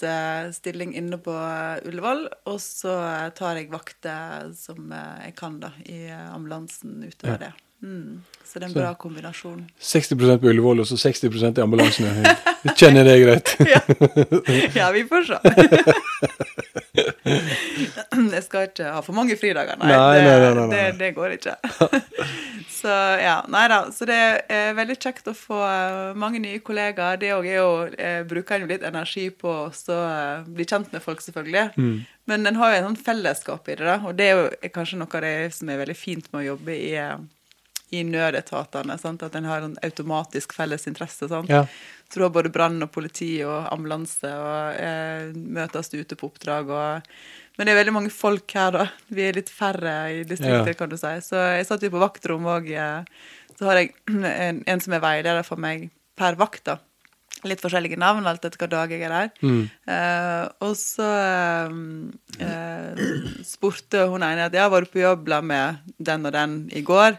eh, 0.03 0.51
stilling 0.57 0.97
inne 0.99 1.19
på 1.23 1.31
eh, 1.31 1.79
Ullevål, 1.87 2.25
og 2.51 2.59
så 2.63 2.97
eh, 3.07 3.29
tar 3.39 3.61
jeg 3.61 3.71
vakter 3.71 4.49
som 4.59 4.91
jeg 4.91 5.37
kan 5.39 5.61
da, 5.63 5.71
i 5.87 6.09
ambulansen 6.11 7.05
utover 7.07 7.39
det. 7.47 7.53
Mm. 7.83 8.21
Så 8.45 8.59
det 8.59 8.65
er 8.65 8.67
en 8.67 8.75
Så- 8.75 8.81
bra 8.81 8.95
kombinasjon. 8.95 9.71
60 9.79 10.41
på 10.43 10.51
Ullevål 10.51 10.81
og 10.81 10.87
så 10.91 10.99
60 10.99 11.59
i 11.59 11.63
ambulansen. 11.63 12.11
Jeg 12.65 12.77
Kjenner 12.77 13.05
det 13.05 13.17
greit? 13.23 13.55
Ja, 13.71 13.81
ja 14.75 14.91
vi 14.93 15.07
får 15.09 15.31
se. 15.31 15.39
Jeg 18.35 18.43
skal 18.47 18.69
ikke 18.69 18.93
ha 18.95 19.01
for 19.05 19.17
mange 19.17 19.37
fridager, 19.39 19.79
nei. 19.81 19.91
Nei, 19.91 20.21
det, 20.21 20.37
nei, 20.43 20.53
nei. 20.59 20.69
Det, 20.73 20.85
det 21.01 21.11
går 21.17 21.37
ikke. 21.37 21.57
Så 22.81 22.93
ja, 23.21 23.41
nei 23.53 23.67
da. 23.69 23.81
Så 23.93 24.07
det 24.09 24.19
er 24.49 24.77
veldig 24.79 24.97
kjekt 24.97 25.29
å 25.29 25.35
få 25.37 25.59
eh, 25.67 26.13
mange 26.19 26.41
nye 26.41 26.63
kollegaer. 26.65 27.19
Det 27.21 27.33
òg 27.35 27.49
er 27.51 27.59
jo 27.59 27.73
eh, 27.93 28.23
Bruker 28.29 28.57
en 28.57 28.65
jo 28.65 28.71
litt 28.71 28.87
energi 28.89 29.27
på 29.37 29.51
å 29.67 29.67
eh, 29.69 30.47
bli 30.49 30.65
kjent 30.65 30.89
med 30.95 31.05
folk, 31.05 31.21
selvfølgelig. 31.25 31.75
Mm. 31.77 31.99
Men 32.31 32.49
en 32.49 32.61
har 32.61 32.73
jo 32.73 32.79
en 32.79 32.89
sånn 32.89 33.03
fellesskap 33.11 33.69
i 33.69 33.77
det, 33.77 33.85
da. 33.85 33.99
Og 34.09 34.17
det 34.17 34.31
er 34.31 34.41
jo 34.41 34.73
kanskje 34.73 35.01
noe 35.03 35.13
av 35.13 35.27
det 35.27 35.35
som 35.59 35.69
er 35.69 35.83
veldig 35.83 35.99
fint 35.99 36.33
med 36.33 36.43
å 36.43 36.49
jobbe 36.55 36.79
i 36.79 36.95
i 37.91 38.05
nødetatene. 38.07 38.95
Sant? 39.03 39.23
At 39.27 39.35
en 39.35 39.49
har 39.51 39.65
en 39.67 39.77
automatisk 39.83 40.55
felles 40.55 40.87
interesse. 40.87 41.27
Sant? 41.31 41.51
Ja. 41.51 41.65
Du 42.11 42.25
både 42.29 42.51
brann 42.51 42.83
og 42.83 42.91
politi 42.91 43.37
og 43.47 43.69
ambulanse 43.71 44.27
og 44.35 44.81
eh, 44.83 45.31
møtes 45.37 45.93
ute 45.95 46.17
på 46.19 46.27
oppdrag. 46.31 46.71
Og, 46.75 47.11
men 47.57 47.67
det 47.69 47.75
er 47.75 47.79
veldig 47.79 47.95
mange 47.95 48.11
folk 48.11 48.51
her, 48.57 48.73
da. 48.75 48.87
Vi 49.15 49.29
er 49.29 49.39
litt 49.39 49.53
færre 49.55 49.95
i 50.11 50.25
distriktet, 50.27 50.75
Ja. 50.75 50.79
kan 50.81 50.91
du 50.91 50.97
si. 50.99 51.13
Så 51.23 51.39
jeg 51.55 51.69
satt 51.69 51.87
jo 51.87 51.93
på 51.95 52.03
vaktrom 52.03 52.49
òg. 52.51 52.67
Eh, 52.75 53.03
så 53.59 53.71
har 53.71 53.79
jeg 53.83 53.95
en, 54.11 54.63
en 54.67 54.81
som 54.83 54.97
er 54.99 55.05
veileder 55.05 55.47
for 55.47 55.61
meg 55.63 55.91
per 56.19 56.35
vakt, 56.41 56.65
da. 56.67 56.79
Litt 57.47 57.63
forskjellige 57.63 57.97
navn, 57.97 58.27
alt 58.29 58.43
etter 58.45 58.59
hva 58.61 58.67
dag 58.69 58.91
jeg 58.93 59.07
er 59.07 59.13
der. 59.15 59.31
Mm. 59.41 59.63
Eh, 59.89 60.45
og 60.67 60.75
så 60.77 61.07
eh, 61.09 61.79
eh, 62.45 63.05
spurte 63.47 64.03
hun 64.11 64.27
ene 64.27 64.51
at 64.51 64.57
ja, 64.59 64.67
var 64.69 64.85
du 64.85 64.91
på 64.93 65.01
jobb 65.01 65.31
med 65.47 65.79
den 65.97 66.27
og 66.29 66.35
den 66.37 66.59
i 66.77 66.83
går? 66.85 67.17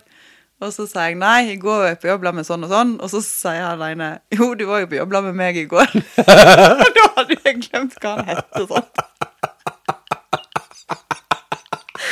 Og 0.62 0.70
så 0.70 0.86
sa 0.86 1.08
jeg 1.10 1.18
nei, 1.18 1.56
i 1.56 1.58
går 1.58 1.80
var 1.82 1.88
jeg 1.90 1.98
på 2.04 2.10
jobb 2.12 2.28
med 2.38 2.46
sånn 2.46 2.68
og 2.68 2.70
sånn. 2.70 2.92
Og 3.02 3.10
så 3.10 3.24
sier 3.26 3.64
han 3.66 3.82
ene 3.82 4.10
jo, 4.36 4.52
du 4.54 4.68
var 4.70 4.84
jo 4.84 4.92
på 4.92 5.00
jobb 5.00 5.16
med 5.26 5.34
meg 5.40 5.58
i 5.58 5.66
går. 5.70 5.90
Og 6.84 6.92
da 6.98 7.08
hadde 7.16 7.38
jeg 7.40 7.64
glemt 7.66 7.98
hva 8.04 8.14
han 8.20 8.30
het 8.30 8.60
og 8.62 8.68
sånt. 8.70 9.02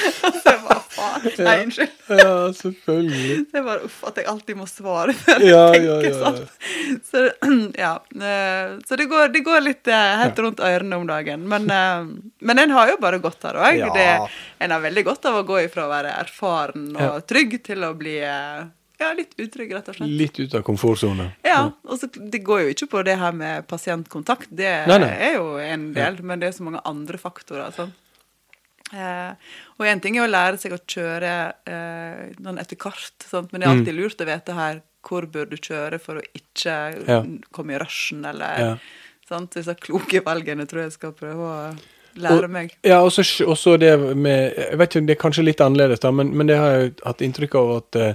Så 0.10 0.50
jeg 0.50 0.60
bare 0.65 0.82
faen. 0.96 1.29
Nei, 1.46 1.56
unnskyld. 1.68 1.94
Ja, 2.10 2.34
selvfølgelig. 2.58 3.38
Det 3.51 3.62
er 3.62 3.65
bare 3.70 3.86
uff 3.86 4.01
at 4.10 4.18
jeg 4.18 4.27
alltid 4.34 4.58
må 4.58 4.65
svare 4.70 5.13
før 5.20 5.46
Ja, 5.46 5.63
jeg 5.75 5.86
ja, 5.86 6.00
tenker 6.01 6.10
ja, 6.10 6.20
sånn. 6.24 6.41
Så, 7.06 7.32
ja. 7.77 7.91
eh, 8.15 8.79
så 8.88 8.96
det, 9.00 9.06
går, 9.12 9.27
det 9.34 9.39
går 9.46 9.62
litt 9.62 9.88
eh, 9.88 10.15
helt 10.24 10.39
rundt 10.39 10.60
ørene 10.60 10.98
om 11.00 11.06
dagen. 11.08 11.46
Men, 11.48 11.70
eh, 11.70 12.10
men 12.39 12.60
en 12.65 12.72
har 12.75 12.89
jo 12.91 12.98
bare 13.01 13.20
godt 13.24 13.46
av 13.46 13.60
det 13.60 13.84
òg. 13.84 14.29
En 14.60 14.72
har 14.75 14.82
veldig 14.84 15.06
godt 15.06 15.25
av 15.29 15.39
å 15.41 15.46
gå 15.48 15.62
ifra 15.65 15.86
å 15.88 15.91
være 15.94 16.12
erfaren 16.24 16.89
og 16.96 17.01
Ja. 17.01 17.13
trygg 17.22 17.63
til 17.63 17.84
å 17.88 17.94
bli 17.98 18.18
ja, 18.20 19.13
litt 19.15 19.32
utrygg, 19.39 19.72
rett 19.77 19.88
og 19.88 19.96
slett. 19.96 20.10
Litt 20.12 20.39
ut 20.44 20.56
av 20.60 20.63
komfortsona. 20.68 21.29
Ja, 21.48 21.62
og 21.88 22.00
så 22.01 22.10
Det 22.12 22.41
går 22.44 22.65
jo 22.65 22.74
ikke 22.74 22.89
på 22.91 23.03
det 23.08 23.15
her 23.22 23.32
med 23.32 23.68
pasientkontakt, 23.72 24.50
det 24.51 24.74
Nei, 24.91 24.98
nei. 25.00 25.13
er 25.29 25.34
jo 25.38 25.53
en 25.63 25.94
del, 25.96 26.20
men 26.22 26.39
det 26.41 26.50
er 26.50 26.58
så 26.58 26.63
mange 26.68 26.82
andre 26.86 27.18
faktorer. 27.18 27.72
Sånn. 27.72 27.94
Eh, 28.91 29.32
og 29.77 29.86
én 29.86 30.00
ting 30.01 30.18
er 30.18 30.25
å 30.25 30.32
lære 30.32 30.58
seg 30.58 30.74
å 30.74 30.79
kjøre 30.82 31.32
eh, 31.70 32.53
etter 32.60 32.75
kart, 32.82 33.13
sant? 33.22 33.51
men 33.53 33.62
det 33.62 33.68
er 33.68 33.74
Mm. 33.75 33.79
alltid 33.84 33.96
lurt 34.00 34.22
å 34.24 34.25
vete 34.25 34.56
her 34.58 34.82
hvor 35.10 35.25
bør 35.32 35.50
du 35.50 35.58
kjøre 35.58 36.00
for 36.00 36.20
å 36.22 36.25
ikke 36.38 36.75
Ja. 37.08 37.24
komme 37.51 37.74
i 37.75 37.80
rushen, 37.82 38.24
eller 38.30 38.60
Ja. 38.60 38.75
sant? 39.28 39.51
Disse 39.58 39.75
kloke 39.75 40.22
valgene 40.25 40.68
tror 40.70 40.84
jeg 40.86 40.92
skal 40.94 41.12
prøve 41.13 41.36
å 41.50 41.78
lære 42.20 42.44
Og- 42.44 42.50
meg. 42.50 42.75
Ja, 42.84 43.01
og 43.01 43.12
så 43.12 43.78
det 43.80 44.16
med 44.16 44.54
Jeg 44.58 44.78
vet 44.78 44.89
ikke, 44.96 45.06
det 45.08 45.18
er 45.18 45.24
kanskje 45.30 45.46
litt 45.46 45.58
annerledes, 45.62 46.00
da, 46.00 46.12
men, 46.12 46.36
men 46.38 46.48
det 46.48 46.58
har 46.58 46.72
jeg 46.80 46.94
hatt 47.06 47.18
inntrykk 47.22 47.56
av 47.56 47.78
at 47.78 47.96
eh, 47.96 48.13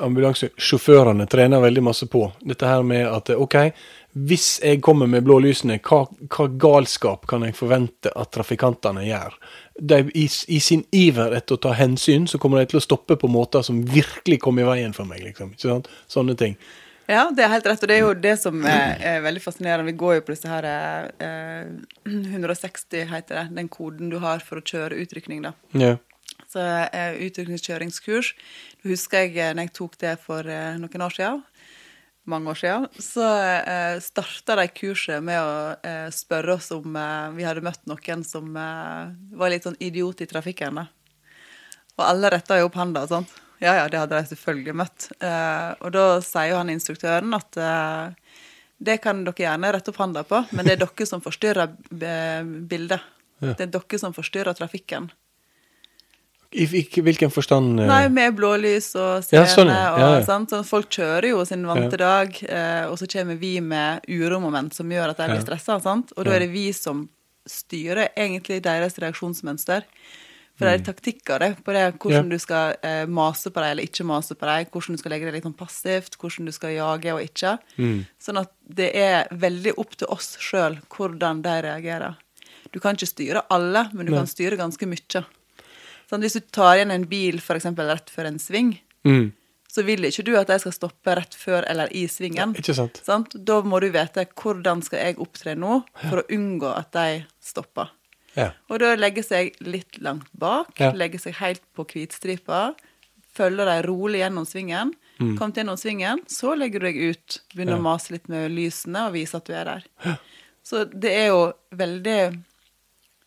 ambulansesjåførene 0.00 1.26
trener 1.30 1.60
veldig 1.62 1.82
masse 1.82 2.06
på. 2.10 2.32
Dette 2.44 2.66
her 2.66 2.82
med 2.82 3.06
at 3.06 3.30
eh, 3.30 3.40
OK, 3.40 3.54
hvis 4.26 4.60
jeg 4.62 4.80
kommer 4.84 5.08
med 5.10 5.24
blålysene, 5.26 5.80
hva, 5.82 6.04
hva 6.30 6.46
galskap 6.58 7.26
kan 7.30 7.42
jeg 7.46 7.54
forvente 7.58 8.10
at 8.14 8.30
trafikantene 8.34 9.04
gjør? 9.06 9.34
De, 9.74 9.98
i, 10.14 10.28
I 10.54 10.60
sin 10.62 10.84
iver 10.94 11.34
etter 11.34 11.56
å 11.56 11.62
ta 11.66 11.72
hensyn, 11.74 12.28
så 12.30 12.38
kommer 12.38 12.62
de 12.62 12.70
til 12.70 12.78
å 12.78 12.84
stoppe 12.84 13.16
på 13.18 13.30
måter 13.30 13.64
som 13.66 13.82
virkelig 13.88 14.38
kommer 14.44 14.62
i 14.62 14.68
veien 14.68 14.94
for 14.94 15.08
meg, 15.08 15.24
liksom. 15.26 15.50
Ikke 15.56 15.66
sant? 15.66 15.90
Sånne 16.10 16.36
ting. 16.38 16.54
Ja, 17.10 17.26
det 17.34 17.44
er 17.44 17.50
helt 17.52 17.66
rett, 17.68 17.82
og 17.84 17.90
det 17.90 17.96
er 17.98 18.00
jo 18.00 18.12
det 18.16 18.34
som 18.40 18.62
er, 18.64 18.94
er 19.04 19.24
veldig 19.26 19.42
fascinerende. 19.44 19.90
Vi 19.90 19.98
går 20.00 20.18
jo 20.18 20.24
på 20.24 20.32
disse 20.32 20.48
her 20.48 20.64
eh, 20.64 21.66
160, 22.08 23.04
heter 23.10 23.42
det, 23.42 23.44
den 23.58 23.68
koden 23.68 24.12
du 24.12 24.16
har 24.22 24.40
for 24.44 24.60
å 24.60 24.64
kjøre 24.64 25.02
utrykning, 25.02 25.44
da. 25.44 25.52
Ja. 25.76 25.96
Så 26.54 26.62
eh, 26.62 27.18
utrykningskjøringskurs. 27.26 28.32
Da 28.80 28.92
husker 28.92 29.26
jeg 29.26 29.36
eh, 29.36 29.52
når 29.56 29.68
jeg 29.68 29.74
tok 29.76 29.98
det 30.00 30.14
for 30.22 30.48
eh, 30.48 30.78
noen 30.80 31.06
år 31.06 31.16
siden, 31.18 31.42
mange 32.30 32.50
år 32.50 32.58
siden, 32.60 32.86
så 32.98 33.24
eh, 33.68 34.00
starta 34.00 34.56
de 34.60 34.66
kurset 34.72 35.22
med 35.24 35.40
å 35.40 35.54
eh, 35.84 36.08
spørre 36.14 36.56
oss 36.56 36.70
om 36.74 36.96
eh, 36.96 37.30
vi 37.36 37.46
hadde 37.46 37.64
møtt 37.64 37.84
noen 37.90 38.24
som 38.26 38.54
eh, 38.56 39.12
var 39.36 39.52
litt 39.52 39.66
sånn 39.66 39.78
idiot 39.82 40.24
i 40.24 40.28
trafikken. 40.30 40.80
da. 40.80 40.86
Og 41.98 42.04
alle 42.06 42.32
retta 42.34 42.58
jo 42.58 42.70
opp 42.70 42.78
handa 42.80 43.04
og 43.04 43.12
sånt. 43.12 43.34
Ja, 43.62 43.76
ja, 43.78 43.88
det 43.88 44.00
hadde 44.00 44.18
de 44.18 44.30
selvfølgelig 44.32 44.76
møtt. 44.76 45.08
Eh, 45.20 45.70
og 45.80 45.92
da 45.94 46.06
sier 46.24 46.52
jo 46.52 46.60
han 46.60 46.72
instruktøren 46.72 47.36
at 47.36 47.60
eh, 47.60 48.38
det 48.84 48.98
kan 49.04 49.22
dere 49.24 49.44
gjerne 49.46 49.72
rette 49.76 49.92
opp 49.92 50.00
handa 50.02 50.24
på, 50.26 50.42
men 50.52 50.66
det 50.66 50.74
er 50.74 50.82
dere 50.82 51.06
som 51.08 51.22
forstyrrer 51.24 51.76
bildet. 51.90 53.04
Ja. 53.44 53.52
Det 53.52 53.68
er 53.68 53.74
dere 53.76 54.00
som 54.00 54.16
forstyrrer 54.16 54.56
trafikken. 54.56 55.12
I, 56.54 56.64
i 56.78 57.02
hvilken 57.02 57.32
forstand 57.34 57.80
Uh... 57.80 57.86
Nei, 57.88 58.08
med 58.14 58.36
blålys 58.38 58.92
og 58.94 59.16
Ja, 59.34 59.42
scene 59.42 59.46
sånn, 59.50 59.72
ja. 59.74 59.88
Ja, 59.98 60.10
ja. 60.18 60.24
sant. 60.24 60.50
Så 60.54 60.60
folk 60.64 60.86
kjører 60.94 61.26
jo 61.32 61.44
sin 61.48 61.64
vante 61.66 61.98
dag, 61.98 62.30
uh, 62.46 62.90
og 62.92 62.98
så 63.00 63.08
kommer 63.10 63.38
vi 63.40 63.56
med 63.60 64.04
uromoment 64.08 64.74
som 64.76 64.88
gjør 64.92 65.10
at 65.10 65.18
de 65.18 65.26
blir 65.32 65.40
Ja. 65.42 65.46
stressa. 65.48 65.80
Og 66.16 66.24
da 66.24 66.30
Ja. 66.30 66.36
er 66.36 66.40
det 66.46 66.52
vi 66.52 66.68
som 66.72 67.08
styrer 67.46 68.08
egentlig 68.16 68.62
deres 68.62 68.94
reaksjonsmønster. 69.02 69.82
For 70.56 70.66
det 70.70 70.74
er 70.80 70.84
taktikker 70.92 71.38
det, 71.42 71.64
på 71.66 71.72
det, 71.74 71.98
hvordan 71.98 72.26
Mm. 72.26 72.30
Ja. 72.30 72.36
du 72.36 72.38
skal 72.38 72.76
uh, 72.84 73.06
mase 73.10 73.50
på 73.50 73.58
dem 73.58 73.70
eller 73.72 73.82
ikke 73.82 74.04
mase 74.06 74.34
på 74.38 74.46
dem, 74.46 74.66
hvordan 74.70 74.94
du 74.94 74.98
skal 75.02 75.10
legge 75.10 75.26
deg 75.26 75.34
litt 75.34 75.42
sånn 75.48 75.56
passivt, 75.58 76.16
hvordan 76.16 76.46
du 76.46 76.52
skal 76.54 76.70
jage 76.70 77.10
og 77.12 77.20
ikke. 77.26 77.58
Mm. 77.76 78.06
Sånn 78.22 78.38
at 78.38 78.52
det 78.70 78.92
er 78.94 79.26
veldig 79.34 79.74
opp 79.76 79.96
til 79.98 80.06
oss 80.14 80.36
sjøl 80.38 80.78
hvordan 80.94 81.42
de 81.42 81.56
reagerer. 81.66 82.14
Du 82.70 82.78
kan 82.78 82.94
ikke 82.94 83.10
styre 83.10 83.42
alle, 83.50 83.88
men 83.92 84.06
du 84.06 84.12
Nei. 84.12 84.20
kan 84.20 84.26
styre 84.30 84.56
ganske 84.56 84.86
mye. 84.86 85.24
Sånn, 86.10 86.20
hvis 86.24 86.36
du 86.38 86.40
tar 86.52 86.76
igjen 86.76 86.90
en 86.94 87.06
bil 87.10 87.40
for 87.40 87.56
eksempel 87.56 87.86
rett 87.90 88.10
før 88.12 88.26
en 88.28 88.38
sving, 88.38 88.74
mm. 89.06 89.32
så 89.72 89.82
vil 89.86 90.04
ikke 90.04 90.24
du 90.24 90.36
at 90.38 90.46
de 90.52 90.58
skal 90.62 90.72
stoppe 90.76 91.14
rett 91.16 91.34
før 91.34 91.64
eller 91.70 91.88
i 91.96 92.04
svingen. 92.06 92.54
Ikke 92.60 92.74
sant? 92.76 93.00
Sant? 93.06 93.34
Da 93.34 93.60
må 93.62 93.80
du 93.80 93.88
vite 93.90 94.26
hvordan 94.36 94.82
skal 94.84 94.98
jeg 95.00 95.18
opptre 95.18 95.54
nå 95.58 95.82
for 96.08 96.22
å 96.22 96.26
unngå 96.30 96.70
at 96.76 96.92
de 96.92 97.24
stopper. 97.42 97.90
Ja. 98.36 98.50
Og 98.68 98.80
da 98.82 98.94
legge 98.98 99.22
seg 99.22 99.54
litt 99.62 100.00
langt 100.02 100.28
bak, 100.32 100.72
Ja. 100.80 100.90
legge 100.92 101.18
seg 101.22 101.34
helt 101.38 101.62
på 101.74 101.84
hvitstripa, 101.86 102.74
følge 103.34 103.64
dem 103.66 103.82
rolig 103.86 104.20
gjennom 104.22 104.44
svingen. 104.46 104.92
Kom 105.38 105.52
til 105.52 105.62
gjennom 105.62 105.78
svingen, 105.78 106.20
så 106.26 106.56
legger 106.58 106.80
du 106.82 106.86
deg 106.90 106.96
ut, 107.14 107.40
begynner 107.54 107.76
Mm. 107.78 107.78
Ja. 107.78 107.82
å 107.82 107.86
mase 107.86 108.10
litt 108.10 108.28
med 108.28 108.50
lysene 108.50 109.06
og 109.06 109.12
vise 109.14 109.36
at 109.36 109.44
du 109.46 109.52
er 109.54 109.64
der. 109.64 110.18
Så 110.62 110.84
det 110.90 111.12
er 111.12 111.26
jo 111.28 111.52
veldig 111.72 112.42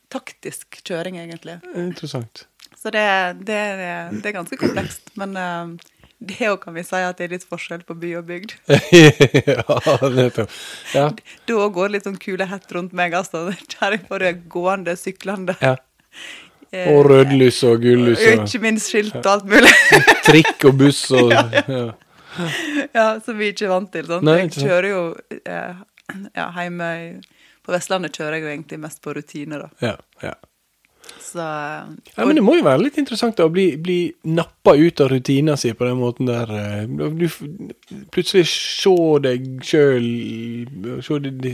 taktisk 0.10 0.80
kjøring, 0.84 1.18
egentlig. 1.20 1.58
Interessant. 1.76 2.46
Så 2.88 2.91
det, 2.96 3.03
det, 3.44 3.56
det 4.24 4.29
er 4.29 4.36
ganske 4.38 4.56
komplekst. 4.62 5.10
Men 5.20 5.34
eh, 5.36 5.72
det 6.32 6.48
òg 6.48 6.62
kan 6.62 6.74
vi 6.77 6.86
si, 6.88 6.96
at 7.03 7.17
det 7.20 7.25
er 7.27 7.34
litt 7.36 7.44
forskjell 7.50 7.82
på 7.84 7.98
by 8.00 8.13
og 8.22 8.29
bygd. 8.29 8.53
ja, 9.51 9.65
nettopp. 10.13 10.53
Ja. 10.96 11.10
Da 11.51 11.67
går 11.75 11.89
det 11.91 11.98
litt 11.98 12.08
sånn 12.08 12.15
kule 12.22 12.48
hett 12.48 12.72
rundt 12.77 12.96
meg, 12.96 13.17
altså. 13.20 13.50
Der 13.75 13.98
er 13.98 14.06
bare 14.08 14.32
gående, 14.48 14.96
syklende. 14.98 15.58
ja. 15.60 15.75
Eh, 16.72 16.88
Og 16.91 17.06
rødlys 17.08 17.62
og 17.63 17.77
gullys 17.84 18.20
og 18.24 18.41
og 18.41 18.48
Ikke 18.48 18.60
minst 18.65 18.89
skilt 18.91 19.13
og 19.22 19.29
alt 19.36 19.46
mulig. 19.48 19.70
trikk 20.27 20.65
og 20.67 20.79
buss 20.82 21.03
og 21.15 21.29
ja. 21.36 21.44
ja, 22.96 23.06
Som 23.24 23.38
vi 23.39 23.51
ikke 23.53 23.67
er 23.70 23.72
vant 23.75 23.91
til. 23.94 24.10
Sant? 24.10 24.25
Nei, 24.27 24.39
jeg 24.46 24.51
kjører 24.58 24.89
jo 24.91 25.03
eh, 25.38 25.79
ja, 26.36 26.50
hjemme 26.58 26.89
På 27.63 27.72
Vestlandet 27.75 28.15
kjører 28.20 28.39
jeg 28.39 28.44
jo 28.48 28.51
egentlig 28.56 28.82
mest 28.84 29.00
på 29.03 29.15
rutine, 29.15 29.62
da. 29.63 29.70
Ja, 29.84 29.96
ja. 30.24 30.34
Så 31.28 31.44
Ja, 31.44 32.26
men 32.26 32.36
det 32.38 32.44
må 32.46 32.56
jo 32.58 32.64
være 32.66 32.82
litt 32.86 32.98
interessant 33.02 33.40
å 33.44 33.50
bli, 33.52 33.66
bli 33.78 33.98
nappa 34.32 34.74
ut 34.80 35.02
av 35.04 35.10
rutina 35.12 35.58
si 35.60 35.74
på 35.76 35.86
den 35.88 36.00
måten 36.00 36.30
der. 36.30 36.52
eh, 36.56 36.86
Du 36.88 37.28
plutselig 38.14 38.46
se 38.48 38.94
deg 39.26 39.48
sjøl 39.68 40.08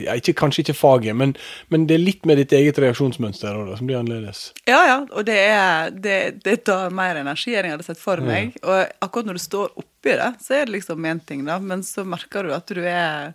ja, 0.06 0.18
Kanskje 0.38 0.64
ikke 0.64 0.76
faget, 0.78 1.16
men, 1.18 1.34
men 1.74 1.88
det 1.90 1.98
er 1.98 2.04
litt 2.04 2.26
med 2.30 2.40
ditt 2.42 2.54
eget 2.56 2.80
reaksjonsmønster 2.82 3.54
også, 3.54 3.70
da, 3.72 3.78
som 3.80 3.90
blir 3.90 4.00
annerledes. 4.00 4.44
Ja, 4.70 4.82
ja, 4.90 4.98
og 5.12 5.26
det, 5.28 5.38
er, 5.50 5.92
det, 5.94 6.18
det 6.46 6.58
tar 6.68 6.94
mer 6.96 7.20
energi 7.22 7.54
enn 7.56 7.70
jeg 7.70 7.76
hadde 7.78 7.88
sett 7.88 8.02
for 8.02 8.24
meg. 8.24 8.56
Og 8.64 8.80
akkurat 9.04 9.30
når 9.30 9.40
du 9.40 9.44
står 9.44 9.74
oppi 9.80 10.16
det, 10.20 10.32
så 10.44 10.58
er 10.60 10.66
det 10.68 10.78
liksom 10.80 11.06
én 11.10 11.22
ting, 11.28 11.46
da, 11.48 11.60
men 11.64 11.84
så 11.86 12.06
merker 12.08 12.48
du 12.48 12.54
at 12.56 12.68
du 12.74 12.82
er 12.84 13.34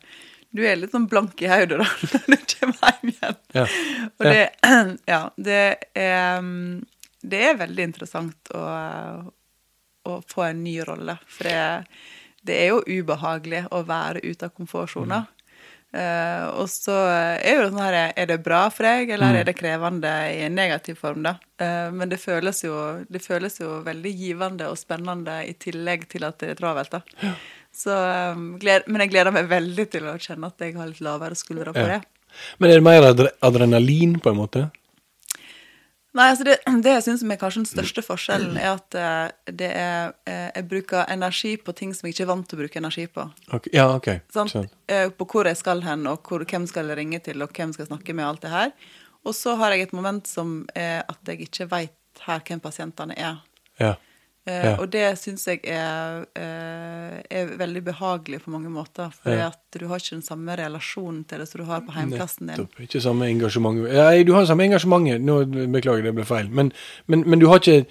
du 0.51 0.63
er 0.65 0.79
litt 0.79 0.95
sånn 0.95 1.09
blank 1.11 1.41
i 1.45 1.51
hodet 1.51 1.81
da, 1.81 1.89
når 2.31 2.45
du 2.45 2.55
kommer 2.55 2.95
hjem 2.95 3.13
igjen. 3.13 3.41
Ja. 3.57 3.65
Og 4.11 4.29
det, 4.29 4.45
ja, 5.13 5.23
det 5.37 5.65
er, 5.93 6.39
mm, 6.45 6.85
det 7.29 7.43
er 7.51 7.61
veldig 7.65 7.89
interessant 7.91 8.55
å, 8.57 8.63
å 10.09 10.21
få 10.29 10.47
en 10.49 10.63
ny 10.65 10.79
rolle. 10.89 11.19
For 11.29 11.51
det, 11.51 11.59
det 12.49 12.63
er 12.63 12.73
jo 12.73 12.85
ubehagelig 12.87 13.67
å 13.75 13.83
være 13.89 14.25
ute 14.25 14.49
av 14.49 14.57
komfortsona. 14.57 15.27
Eh, 15.89 16.47
og 16.61 16.67
så 16.69 16.95
er 17.41 17.63
jo 17.63 17.69
sånn 17.71 17.81
her 17.81 17.95
Er 18.13 18.27
det 18.29 18.43
bra 18.45 18.67
for 18.69 18.85
deg, 18.85 19.09
eller 19.15 19.39
er 19.39 19.47
det 19.49 19.55
krevende 19.57 20.11
i 20.35 20.43
en 20.45 20.57
negativ 20.59 20.99
form, 21.01 21.23
da? 21.25 21.39
Uh, 21.59 21.89
men 21.91 22.11
det 22.13 22.21
føles, 22.21 22.61
jo, 22.63 22.75
det 23.09 23.23
føles 23.25 23.57
jo 23.59 23.81
veldig 23.87 24.13
givende 24.15 24.69
og 24.69 24.77
spennende 24.79 25.41
i 25.49 25.57
tillegg 25.59 26.05
til 26.13 26.29
at 26.29 26.37
det 26.43 26.53
er 26.53 26.61
travelt, 26.61 26.93
da. 26.93 27.33
Så, 27.79 27.95
gled, 28.59 28.89
men 28.91 29.05
jeg 29.05 29.13
gleder 29.13 29.35
meg 29.35 29.47
veldig 29.51 29.85
til 29.93 30.09
å 30.11 30.17
kjenne 30.19 30.51
at 30.51 30.65
jeg 30.65 30.75
har 30.75 30.89
litt 30.91 31.03
lavere 31.05 31.39
skuldre 31.39 31.75
på 31.77 31.85
Ja. 31.85 31.99
det. 31.99 32.39
Men 32.59 32.71
er 32.71 32.81
det 32.81 32.85
mer 32.85 33.07
adre 33.07 33.31
adrenalin, 33.41 34.19
på 34.21 34.33
en 34.33 34.37
måte? 34.37 34.65
Nei, 36.19 36.31
altså 36.33 36.45
det, 36.49 36.57
det 36.83 36.93
jeg 36.97 37.05
syns 37.05 37.23
er 37.23 37.39
kanskje 37.39 37.61
den 37.63 37.69
største 37.69 38.03
forskjellen, 38.03 38.57
er 38.59 38.73
at 38.73 38.97
eh, 38.99 39.53
det 39.61 39.69
er 39.71 40.15
eh, 40.27 40.49
Jeg 40.57 40.67
bruker 40.71 41.05
energi 41.13 41.53
på 41.61 41.75
ting 41.77 41.93
som 41.95 42.09
jeg 42.09 42.17
ikke 42.17 42.25
er 42.25 42.31
vant 42.33 42.49
til 42.49 42.59
å 42.59 42.63
bruke 42.65 42.81
energi 42.81 43.05
på. 43.07 43.27
Okay. 43.53 43.73
Ja, 43.77 43.87
OK. 43.95 44.09
Sånn. 44.35 44.51
På 45.19 45.29
hvor 45.29 45.47
jeg 45.47 45.61
skal 45.61 45.85
hen, 45.87 46.07
og 46.11 46.27
hvor, 46.27 46.43
hvem 46.49 46.67
skal 46.67 46.91
jeg 46.91 46.99
ringe 46.99 47.21
til, 47.23 47.45
og 47.45 47.53
hvem 47.55 47.75
skal 47.77 47.85
jeg 47.85 47.93
snakke 47.93 48.17
med, 48.17 48.25
og 48.25 48.33
alt 48.33 48.47
det 48.49 48.55
her. 48.57 48.73
Og 49.29 49.37
så 49.37 49.55
har 49.61 49.77
jeg 49.77 49.87
et 49.87 49.95
moment 49.95 50.27
som 50.27 50.65
er 50.75 51.05
at 51.07 51.31
jeg 51.31 51.47
ikke 51.47 51.69
veit 51.71 52.25
her 52.25 52.43
hvem 52.49 52.61
pasientene 52.65 53.15
er. 53.15 53.39
Ja. 53.79 53.95
Eh, 54.47 54.65
Ja. 54.65 54.77
Og 54.81 54.91
det 54.91 55.19
syns 55.19 55.45
jeg 55.47 55.61
er, 55.65 56.25
eh, 56.35 57.23
er 57.31 57.47
veldig 57.59 57.83
behagelig 57.85 58.41
på 58.45 58.51
mange 58.51 58.71
måter. 58.71 59.13
For 59.13 59.31
Ja. 59.31 59.51
du 59.73 59.87
har 59.89 59.99
ikke 59.99 60.11
den 60.17 60.23
samme 60.23 60.57
relasjonen 60.57 61.25
til 61.29 61.39
det 61.39 61.49
som 61.49 61.61
du 61.61 61.65
har 61.67 61.81
på 61.83 61.93
heimplassen 61.93 62.47
din. 62.47 62.57
Nettopp. 62.67 62.81
Ikke 62.81 63.01
samme 63.03 63.27
engasjement. 63.29 63.83
Nei, 63.93 64.23
du 64.23 64.33
har 64.33 64.47
samme 64.47 64.65
engasjementet. 64.65 65.21
Nå 65.21 65.45
beklager, 65.71 66.03
det 66.03 66.15
ble 66.15 66.25
feil. 66.25 66.49
Men, 66.51 66.73
men, 67.07 67.25
men 67.29 67.39
du 67.39 67.47
har 67.49 67.59
ikke 67.61 67.87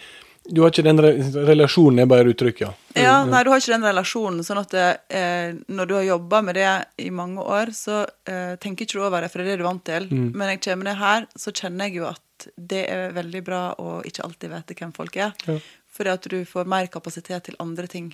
du 0.49 0.61
har 0.61 0.71
ikke 0.71 0.85
den 0.85 1.01
re 1.03 1.11
relasjonen, 1.47 2.01
er 2.03 2.09
bare 2.09 2.31
uttrykk, 2.31 2.61
ja. 2.63 2.69
Ja, 2.97 3.15
nei, 3.27 3.41
du 3.45 3.51
har 3.51 3.61
ikke 3.61 3.73
den 3.75 3.87
relasjonen. 3.87 4.43
sånn 4.45 4.61
at 4.61 4.75
eh, 4.77 5.55
når 5.67 5.89
du 5.89 5.95
har 5.97 6.05
jobba 6.07 6.41
med 6.45 6.57
det 6.57 6.69
i 7.03 7.09
mange 7.13 7.43
år, 7.43 7.73
så 7.75 8.03
eh, 8.29 8.55
tenker 8.61 8.87
ikke 8.87 8.99
du 8.99 9.03
over 9.05 9.23
det, 9.23 9.31
for 9.33 9.41
det 9.41 9.47
er 9.47 9.51
det 9.51 9.57
du 9.59 9.65
er 9.65 9.69
vant 9.69 9.85
til. 9.87 10.07
Mm. 10.11 10.29
Men 10.37 10.53
jeg 10.53 10.63
kommer 10.67 10.89
ned 10.89 11.01
her, 11.01 11.27
så 11.35 11.53
kjenner 11.53 11.89
jeg 11.89 11.99
jo 11.99 12.07
at 12.11 12.47
det 12.55 12.83
er 12.93 13.17
veldig 13.17 13.41
bra 13.45 13.61
å 13.81 13.97
ikke 14.07 14.23
alltid 14.27 14.53
vite 14.53 14.77
hvem 14.79 14.95
folk 14.95 15.19
er. 15.19 15.35
Ja. 15.49 15.57
Fordi 15.97 16.13
at 16.13 16.29
du 16.31 16.39
får 16.47 16.69
mer 16.69 16.89
kapasitet 16.93 17.49
til 17.49 17.59
andre 17.63 17.89
ting. 17.91 18.11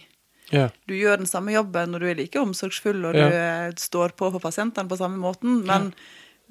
Ja. 0.53 0.69
Du 0.89 0.95
gjør 0.95 1.21
den 1.21 1.29
samme 1.29 1.53
jobben, 1.53 1.93
og 1.95 2.03
du 2.03 2.09
er 2.09 2.17
like 2.19 2.39
omsorgsfull, 2.39 3.03
og 3.07 3.15
du 3.17 3.23
ja. 3.23 3.69
står 3.79 4.15
på 4.17 4.31
for 4.33 4.43
pasientene 4.43 4.89
på 4.89 4.99
samme 4.99 5.21
måten, 5.21 5.61
men 5.67 5.91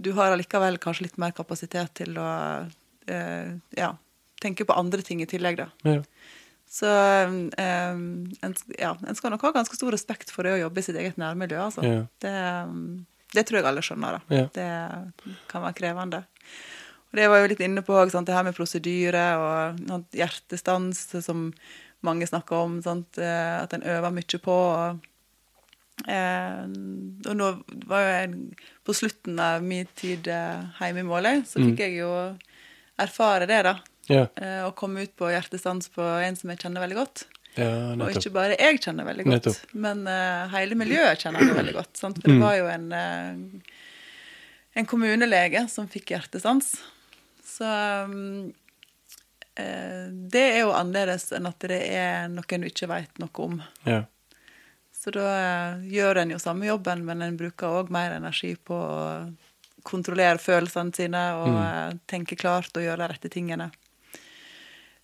du 0.03 0.13
har 0.17 0.33
allikevel 0.33 0.79
kanskje 0.83 1.09
litt 1.09 1.21
mer 1.21 1.35
kapasitet 1.37 1.93
til 2.01 2.17
å 2.19 2.31
eh, 3.07 3.53
ja, 3.79 3.93
tenke 4.43 4.67
på 4.69 4.77
andre 4.77 5.05
ting 5.07 5.23
i 5.23 5.29
tillegg, 5.31 5.61
da. 5.63 5.69
Ja. 5.87 6.01
Så 6.73 6.89
um, 6.89 7.51
en, 7.53 8.55
ja, 8.79 8.95
en 8.97 9.17
skal 9.19 9.35
nok 9.35 9.43
ha 9.45 9.53
ganske 9.59 9.77
stor 9.77 9.93
respekt 9.93 10.33
for 10.33 10.49
det 10.49 10.55
å 10.55 10.63
jobbe 10.65 10.81
i 10.81 10.87
sitt 10.87 10.97
eget 10.97 11.19
nærmiljø, 11.21 11.59
altså. 11.67 11.85
Ja. 11.85 12.05
Det, 12.25 12.37
um, 12.69 13.03
det 13.37 13.45
tror 13.49 13.61
jeg 13.61 13.69
alle 13.69 13.85
skjønner, 13.85 14.19
da. 14.19 14.39
Ja. 14.39 14.47
Det 14.57 15.35
kan 15.53 15.65
være 15.65 15.77
krevende. 15.77 16.23
Og 17.13 17.21
det 17.21 17.29
var 17.29 17.43
jo 17.43 17.49
litt 17.53 17.61
inne 17.61 17.85
på, 17.85 17.97
sant? 18.09 18.29
det 18.29 18.37
her 18.37 18.47
med 18.47 18.57
prosedyre 18.57 19.25
og 19.37 20.17
hjertestans, 20.17 21.05
som 21.21 21.51
mange 22.05 22.29
snakker 22.29 22.57
om, 22.57 22.79
sant? 22.85 23.21
eh, 23.21 23.57
at 23.61 23.75
en 23.77 23.85
øver 23.85 24.15
mye 24.17 24.41
på. 24.41 24.57
Og, 24.73 25.05
eh, 26.09 26.63
og 27.29 27.37
nå 27.37 27.51
var 27.85 28.05
jo 28.07 28.15
jeg 28.17 28.63
på 28.89 28.97
slutten 28.97 29.43
av 29.45 29.61
min 29.61 29.93
tid 29.93 30.29
eh, 30.33 30.65
hjemme 30.81 31.05
i 31.05 31.09
Måløy, 31.11 31.45
så 31.45 31.61
fikk 31.61 31.85
jeg 31.85 31.99
jo 32.01 32.11
erfare 33.01 33.49
det, 33.51 33.61
da. 33.69 33.77
Ja. 34.09 34.27
Eh, 34.37 34.65
og 34.67 34.75
komme 34.77 35.03
ut 35.05 35.13
på 35.17 35.29
hjertestans 35.31 35.89
på 35.95 36.03
en 36.03 36.37
som 36.37 36.51
jeg 36.51 36.59
kjenner 36.59 36.81
veldig 36.83 36.97
godt. 36.99 37.25
ja, 37.57 37.69
Og 37.95 38.11
ikke 38.17 38.33
bare 38.33 38.57
jeg 38.59 38.81
kjenner 38.81 39.05
veldig 39.05 39.25
godt, 39.25 39.35
Nettopp. 39.47 39.75
men 39.75 40.07
eh, 40.09 40.49
hele 40.57 40.75
miljøet 40.75 41.19
kjenner 41.23 41.41
jeg 41.45 41.55
veldig 41.55 41.75
godt. 41.75 41.97
Sant? 41.97 42.19
For 42.23 42.29
det 42.29 42.39
Mm. 42.39 42.43
var 42.43 42.57
jo 42.57 42.67
en, 42.67 42.93
eh, 42.93 43.77
en 44.81 44.87
kommunelege 44.87 45.69
som 45.69 45.87
fikk 45.89 46.11
hjertestans. 46.17 46.73
Så 47.45 47.65
um, 48.05 48.53
eh, 49.57 50.07
det 50.33 50.43
er 50.55 50.61
jo 50.65 50.73
annerledes 50.73 51.31
enn 51.37 51.47
at 51.47 51.59
det 51.61 51.83
er 51.93 52.29
noen 52.33 52.61
du 52.65 52.69
ikke 52.71 52.89
veit 52.89 53.19
noe 53.21 53.45
om. 53.45 53.63
Ja. 53.85 54.05
Så 54.93 55.11
da 55.13 55.79
gjør 55.83 56.23
en 56.23 56.31
jo 56.31 56.39
samme 56.39 56.65
jobben, 56.69 57.05
men 57.05 57.23
en 57.23 57.37
bruker 57.37 57.67
òg 57.83 57.91
mer 57.91 58.13
energi 58.17 58.55
på 58.57 58.73
å 58.75 59.35
kontrollere 59.85 60.39
følelsene 60.39 60.95
sine 60.95 61.23
og 61.35 61.49
Mm. 61.49 62.01
tenke 62.07 62.37
klart 62.39 62.71
og 62.77 62.83
gjøre 62.85 62.99
de 62.99 63.09
rette 63.13 63.29
tingene. 63.31 63.71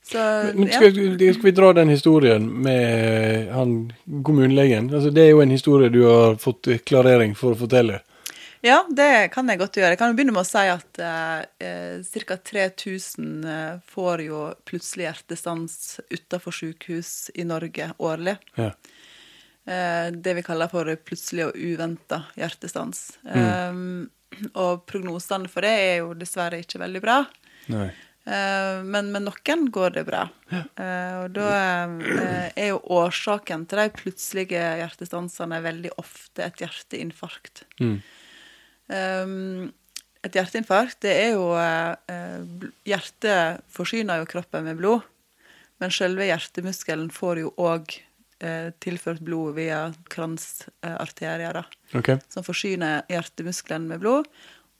Så 0.08 0.18
Men 0.54 0.70
ja. 0.70 0.78
skal, 0.80 0.94
skal 1.34 1.44
vi 1.44 1.50
dra 1.52 1.72
den 1.76 1.88
historien 1.92 2.46
med 2.64 3.50
han 3.52 3.92
kommunelegen? 4.24 4.88
Altså, 4.94 5.10
det 5.12 5.26
er 5.26 5.34
jo 5.34 5.42
en 5.44 5.52
historie 5.52 5.92
du 5.92 6.02
har 6.06 6.38
fått 6.40 6.70
klarering 6.88 7.34
for 7.36 7.52
å 7.52 7.60
fortelle. 7.66 8.00
Ja, 8.64 8.80
det 8.90 9.28
kan 9.34 9.46
jeg 9.50 9.60
godt 9.60 9.76
gjøre. 9.78 9.92
Jeg 9.94 10.00
kan 10.00 10.16
begynne 10.18 10.34
med 10.34 10.42
å 10.42 10.48
si 10.48 10.64
at 10.66 10.98
eh, 10.98 12.00
ca. 12.26 12.38
3000 12.50 13.44
eh, 13.46 13.74
får 13.86 14.22
jo 14.24 14.40
plutselig 14.66 15.06
hjertestans 15.06 15.76
utenfor 16.10 16.56
sykehus 16.56 17.12
i 17.38 17.46
Norge 17.46 17.92
årlig. 18.02 18.34
Ja. 18.58 18.72
Eh, 19.68 20.08
det 20.10 20.34
vi 20.40 20.46
kaller 20.46 20.72
for 20.72 20.90
plutselig 21.06 21.50
og 21.50 21.60
uventa 21.60 22.24
hjertestans. 22.38 23.04
Eh, 23.30 23.78
og 24.54 24.84
prognosene 24.90 25.50
for 25.52 25.66
det 25.66 25.74
er 25.84 25.96
jo 26.02 26.12
dessverre 26.18 26.58
ikke 26.64 26.82
veldig 26.82 27.04
bra. 27.04 27.22
Nei. 27.70 27.90
Eh, 28.28 28.82
men 28.84 29.08
med 29.14 29.24
noen 29.24 29.66
går 29.72 29.96
det 29.96 30.04
bra. 30.08 30.26
Eh, 30.52 31.14
og 31.22 31.32
da 31.36 31.48
eh, 31.88 32.48
er 32.52 32.72
jo 32.74 32.80
årsaken 32.98 33.64
til 33.68 33.80
de 33.80 33.88
plutselige 33.96 34.64
hjertestansene 34.82 35.62
veldig 35.64 35.94
ofte 36.00 36.44
et 36.44 36.64
hjerteinfarkt. 36.64 37.64
Mm. 37.80 38.00
Et 38.88 40.36
hjerteinfarkt, 40.36 41.02
det 41.04 41.12
er 41.12 41.34
jo 41.36 41.50
Hjertet 42.88 43.64
forsyner 43.72 44.22
jo 44.22 44.28
kroppen 44.30 44.64
med 44.64 44.78
blod, 44.80 45.04
men 45.78 45.92
selve 45.92 46.24
hjertemuskelen 46.24 47.10
får 47.12 47.42
jo 47.42 47.50
òg 47.60 47.98
tilført 48.80 49.20
blod 49.26 49.58
via 49.58 49.82
kransarterier, 50.08 51.58
da, 51.58 51.64
OK. 51.98 52.14
som 52.32 52.46
forsyner 52.46 53.04
hjertemuskelen 53.12 53.90
med 53.90 54.00
blod. 54.00 54.30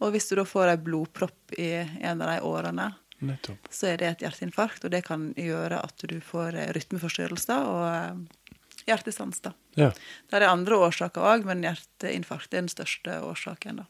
Og 0.01 0.15
hvis 0.15 0.31
du 0.31 0.39
da 0.39 0.47
får 0.49 0.73
ei 0.73 0.81
blodpropp 0.89 1.59
i 1.59 1.73
en 1.83 2.23
av 2.23 2.33
de 2.33 2.41
årene, 2.49 2.89
Nettopp. 3.19 3.69
så 3.71 3.93
er 3.93 3.99
det 3.99 4.09
et 4.09 4.25
hjerteinfarkt, 4.27 4.85
og 4.87 4.93
det 4.95 5.03
kan 5.09 5.33
gjøre 5.39 5.81
at 5.83 6.05
du 6.07 6.19
får 6.23 6.55
eh, 6.55 6.71
rytmeforstyrrelser 6.77 7.67
og 7.67 7.85
eh, 7.89 8.55
hjertestans. 8.87 9.41
da. 9.43 9.53
Ja. 9.75 9.91
Det 10.31 10.39
er 10.39 10.49
andre 10.49 10.79
årsaker 10.87 11.27
òg, 11.27 11.47
men 11.49 11.65
hjerteinfarkt 11.67 12.53
er 12.55 12.63
den 12.63 12.73
største 12.73 13.21
årsaken. 13.27 13.83
da. 13.83 13.89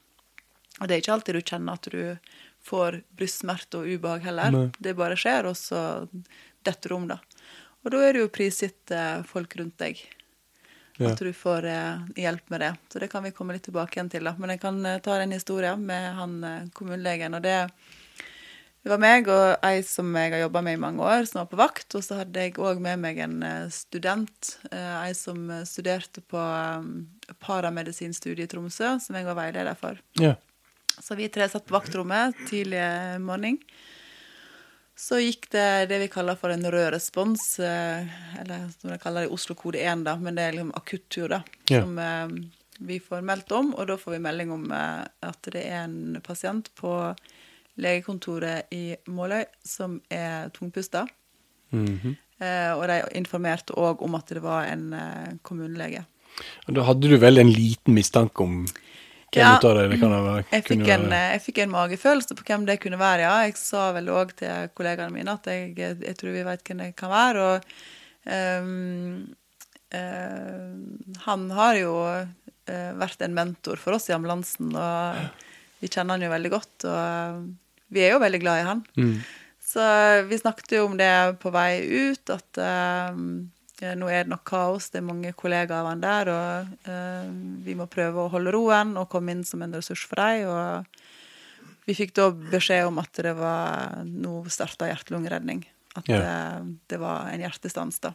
Og 0.81 0.89
det 0.89 0.95
er 0.95 1.03
ikke 1.03 1.17
alltid 1.19 1.39
du 1.39 1.43
kjenner 1.43 1.77
at 1.77 1.91
du 1.93 2.03
får 2.65 3.03
brystsmerter 3.19 3.83
og 3.83 3.89
ubehag 3.99 4.25
heller. 4.25 4.55
Nei. 4.55 4.67
Det 4.79 4.97
bare 4.97 5.19
skjer, 5.19 5.51
og 5.51 5.57
så 5.59 5.83
detter 6.65 6.89
du 6.89 6.97
om, 6.97 7.09
da. 7.11 7.21
Og 7.85 7.93
da 7.95 8.01
er 8.05 8.17
det 8.17 8.25
jo 8.25 8.33
prisgitt 8.33 8.95
eh, 8.95 9.21
folk 9.29 9.59
rundt 9.61 9.77
deg. 9.85 10.01
Ja. 10.99 11.13
At 11.13 11.21
du 11.23 11.31
får 11.37 11.63
hjelp 12.19 12.49
med 12.51 12.61
det. 12.65 12.73
Så 12.91 12.99
det 12.99 13.07
kan 13.13 13.23
vi 13.23 13.31
komme 13.31 13.55
litt 13.55 13.63
tilbake 13.69 13.95
igjen 13.95 14.09
til. 14.11 14.25
da. 14.27 14.33
Men 14.35 14.51
jeg 14.51 14.59
kan 14.65 14.81
ta 15.05 15.19
den 15.21 15.31
historien 15.37 15.85
med 15.87 16.09
han 16.17 16.41
kommunelegen. 16.75 17.37
og 17.39 17.45
det 17.45 17.69
det 18.83 18.93
var 18.93 19.01
meg 19.03 19.27
og 19.29 19.65
ei 19.67 19.83
som 19.85 20.15
jeg 20.17 20.33
har 20.33 20.41
jobba 20.47 20.63
med 20.65 20.77
i 20.79 20.81
mange 20.81 21.03
år, 21.05 21.27
som 21.29 21.41
var 21.43 21.49
på 21.51 21.59
vakt. 21.61 21.95
Og 21.99 22.05
så 22.07 22.21
hadde 22.21 22.45
jeg 22.47 22.55
òg 22.63 22.79
med 22.81 23.01
meg 23.03 23.19
en 23.25 23.43
eh, 23.43 23.67
student, 23.75 24.53
eh, 24.71 24.95
ei 25.03 25.13
som 25.19 25.43
eh, 25.51 25.65
studerte 25.69 26.23
på 26.25 26.41
paramedisinstudiet 27.43 28.47
i 28.47 28.53
Tromsø, 28.55 28.95
som 29.03 29.17
jeg 29.19 29.27
var 29.29 29.39
veileder 29.39 29.77
for. 29.79 29.99
ja. 30.21 30.35
Så 30.99 31.15
vi 31.15 31.29
tre 31.31 31.45
satt 31.47 31.63
på 31.69 31.77
vaktrommet 31.77 32.35
tidlig 32.49 32.81
morgen. 33.23 33.55
Så 34.99 35.21
gikk 35.23 35.45
det 35.55 35.87
det 35.93 36.01
vi 36.03 36.09
kaller 36.11 36.35
for 36.35 36.51
en 36.51 36.65
rød 36.67 36.89
respons, 36.91 37.45
eller 37.63 38.65
som 38.81 38.91
de 38.91 38.97
kaller 38.99 39.23
det 39.23 39.29
i 39.31 39.35
Oslo 39.37 39.55
kode 39.55 39.79
1, 39.79 40.03
da, 40.09 40.17
men 40.19 40.35
det 40.35 40.49
er 40.49 40.57
liksom 40.57 40.73
akuttur, 40.75 41.29
da, 41.37 41.39
Ja. 41.71 41.85
som 41.85 41.95
vi 42.81 42.99
får 42.99 43.23
meldt 43.23 43.53
om. 43.55 43.71
Og 43.79 43.87
da 43.87 43.95
får 44.01 44.17
vi 44.17 44.19
melding 44.27 44.51
om 44.57 44.67
at 44.75 45.53
det 45.55 45.63
er 45.69 45.85
en 45.85 46.19
pasient 46.27 46.73
på 46.75 46.91
legekontoret 47.79 48.75
i 48.75 48.97
Måløy 49.09 49.45
som 49.65 50.01
er 50.11 50.51
tungpusta. 50.55 51.07
Mm 51.71 52.01
-hmm. 52.03 52.17
og 52.75 52.89
de 52.89 53.03
informerte 53.15 53.75
òg 53.75 54.03
om 54.03 54.15
at 54.15 54.29
det 54.29 54.43
var 54.43 54.65
en 54.65 54.93
eh, 54.93 55.35
kommunelege. 55.43 56.05
Da 56.69 56.83
hadde 56.83 57.09
du 57.09 57.17
vel 57.17 57.39
en 57.39 57.51
liten 57.51 57.95
mistanke 57.95 58.43
om 58.43 58.67
hvem 59.33 59.45
Ja. 59.45 59.59
det 59.61 59.91
det 59.91 60.01
kan 60.01 60.11
være? 60.11 60.45
Jeg 60.53 60.65
kunne 60.65 60.85
fikk, 60.85 60.95
en, 60.95 61.13
eh, 61.13 61.33
jeg 61.33 61.43
fikk 61.43 61.59
en 61.59 61.71
magefølelse 61.71 62.35
på 62.35 62.45
hvem 62.45 62.67
det 62.67 62.81
kunne 62.81 62.99
være, 62.99 63.21
ja. 63.21 63.45
Jeg 63.45 63.57
sa 63.57 63.93
vel 63.93 64.09
òg 64.09 64.33
til 64.37 64.71
kollegaene 64.75 65.13
mine 65.13 65.33
at 65.33 65.45
jeg, 65.47 65.77
jeg 65.77 66.17
tror 66.17 66.33
vi 66.33 66.45
vet 66.45 66.65
hvem 66.65 66.79
det 66.79 66.97
kan 66.97 67.11
være. 67.11 67.39
Og 67.39 67.63
um, 68.63 69.35
uh, 69.95 71.19
han 71.27 71.51
har 71.51 71.75
jo 71.77 71.95
eh, 72.69 72.93
vært 72.97 73.23
en 73.25 73.37
mentor 73.37 73.77
for 73.77 73.99
oss 73.99 74.09
i 74.09 74.15
ambulansen, 74.17 74.73
og 74.77 75.17
vi 75.83 75.89
kjenner 75.89 76.17
han 76.17 76.25
jo 76.25 76.33
veldig 76.33 76.53
godt. 76.53 76.77
Og 76.89 76.99
eh, 76.99 77.41
vi 77.93 78.05
er 78.05 78.15
jo 78.15 78.23
veldig 78.23 78.41
glad 78.43 78.63
i 78.63 78.67
han. 78.69 78.83
Mm. 78.99 79.15
Så 79.69 79.85
vi 80.29 80.39
snakket 80.41 80.73
jo 80.79 80.87
om 80.89 80.97
det 80.97 81.13
på 81.43 81.53
vei 81.53 81.73
ut, 81.85 82.31
at 82.33 82.61
uh, 82.63 83.13
nå 83.95 84.09
er 84.11 84.25
det 84.25 84.33
nok 84.33 84.45
kaos, 84.49 84.89
det 84.91 85.03
er 85.03 85.07
mange 85.07 85.35
kollegaer 85.37 85.83
av 85.83 85.91
han 85.93 86.01
der, 86.03 86.31
og 86.33 86.89
uh, 86.89 87.29
vi 87.67 87.77
må 87.79 87.87
prøve 87.91 88.25
å 88.25 88.33
holde 88.33 88.55
roen 88.57 88.97
og 89.01 89.11
komme 89.13 89.37
inn 89.37 89.45
som 89.47 89.63
en 89.65 89.77
ressurs 89.77 90.07
for 90.09 90.21
dem. 90.21 90.49
Og 90.49 91.85
vi 91.89 91.97
fikk 91.97 92.15
da 92.17 92.31
beskjed 92.33 92.89
om 92.89 92.99
at 93.01 93.21
det 93.25 93.33
var 93.37 94.03
Nå 94.09 94.43
starta 94.53 94.89
hjerte-lungeredning. 94.91 95.63
At 95.97 96.09
Ja. 96.09 96.19
det, 96.21 96.81
det 96.93 96.99
var 97.01 97.31
en 97.33 97.41
hjertestans, 97.43 98.01
da. 98.05 98.13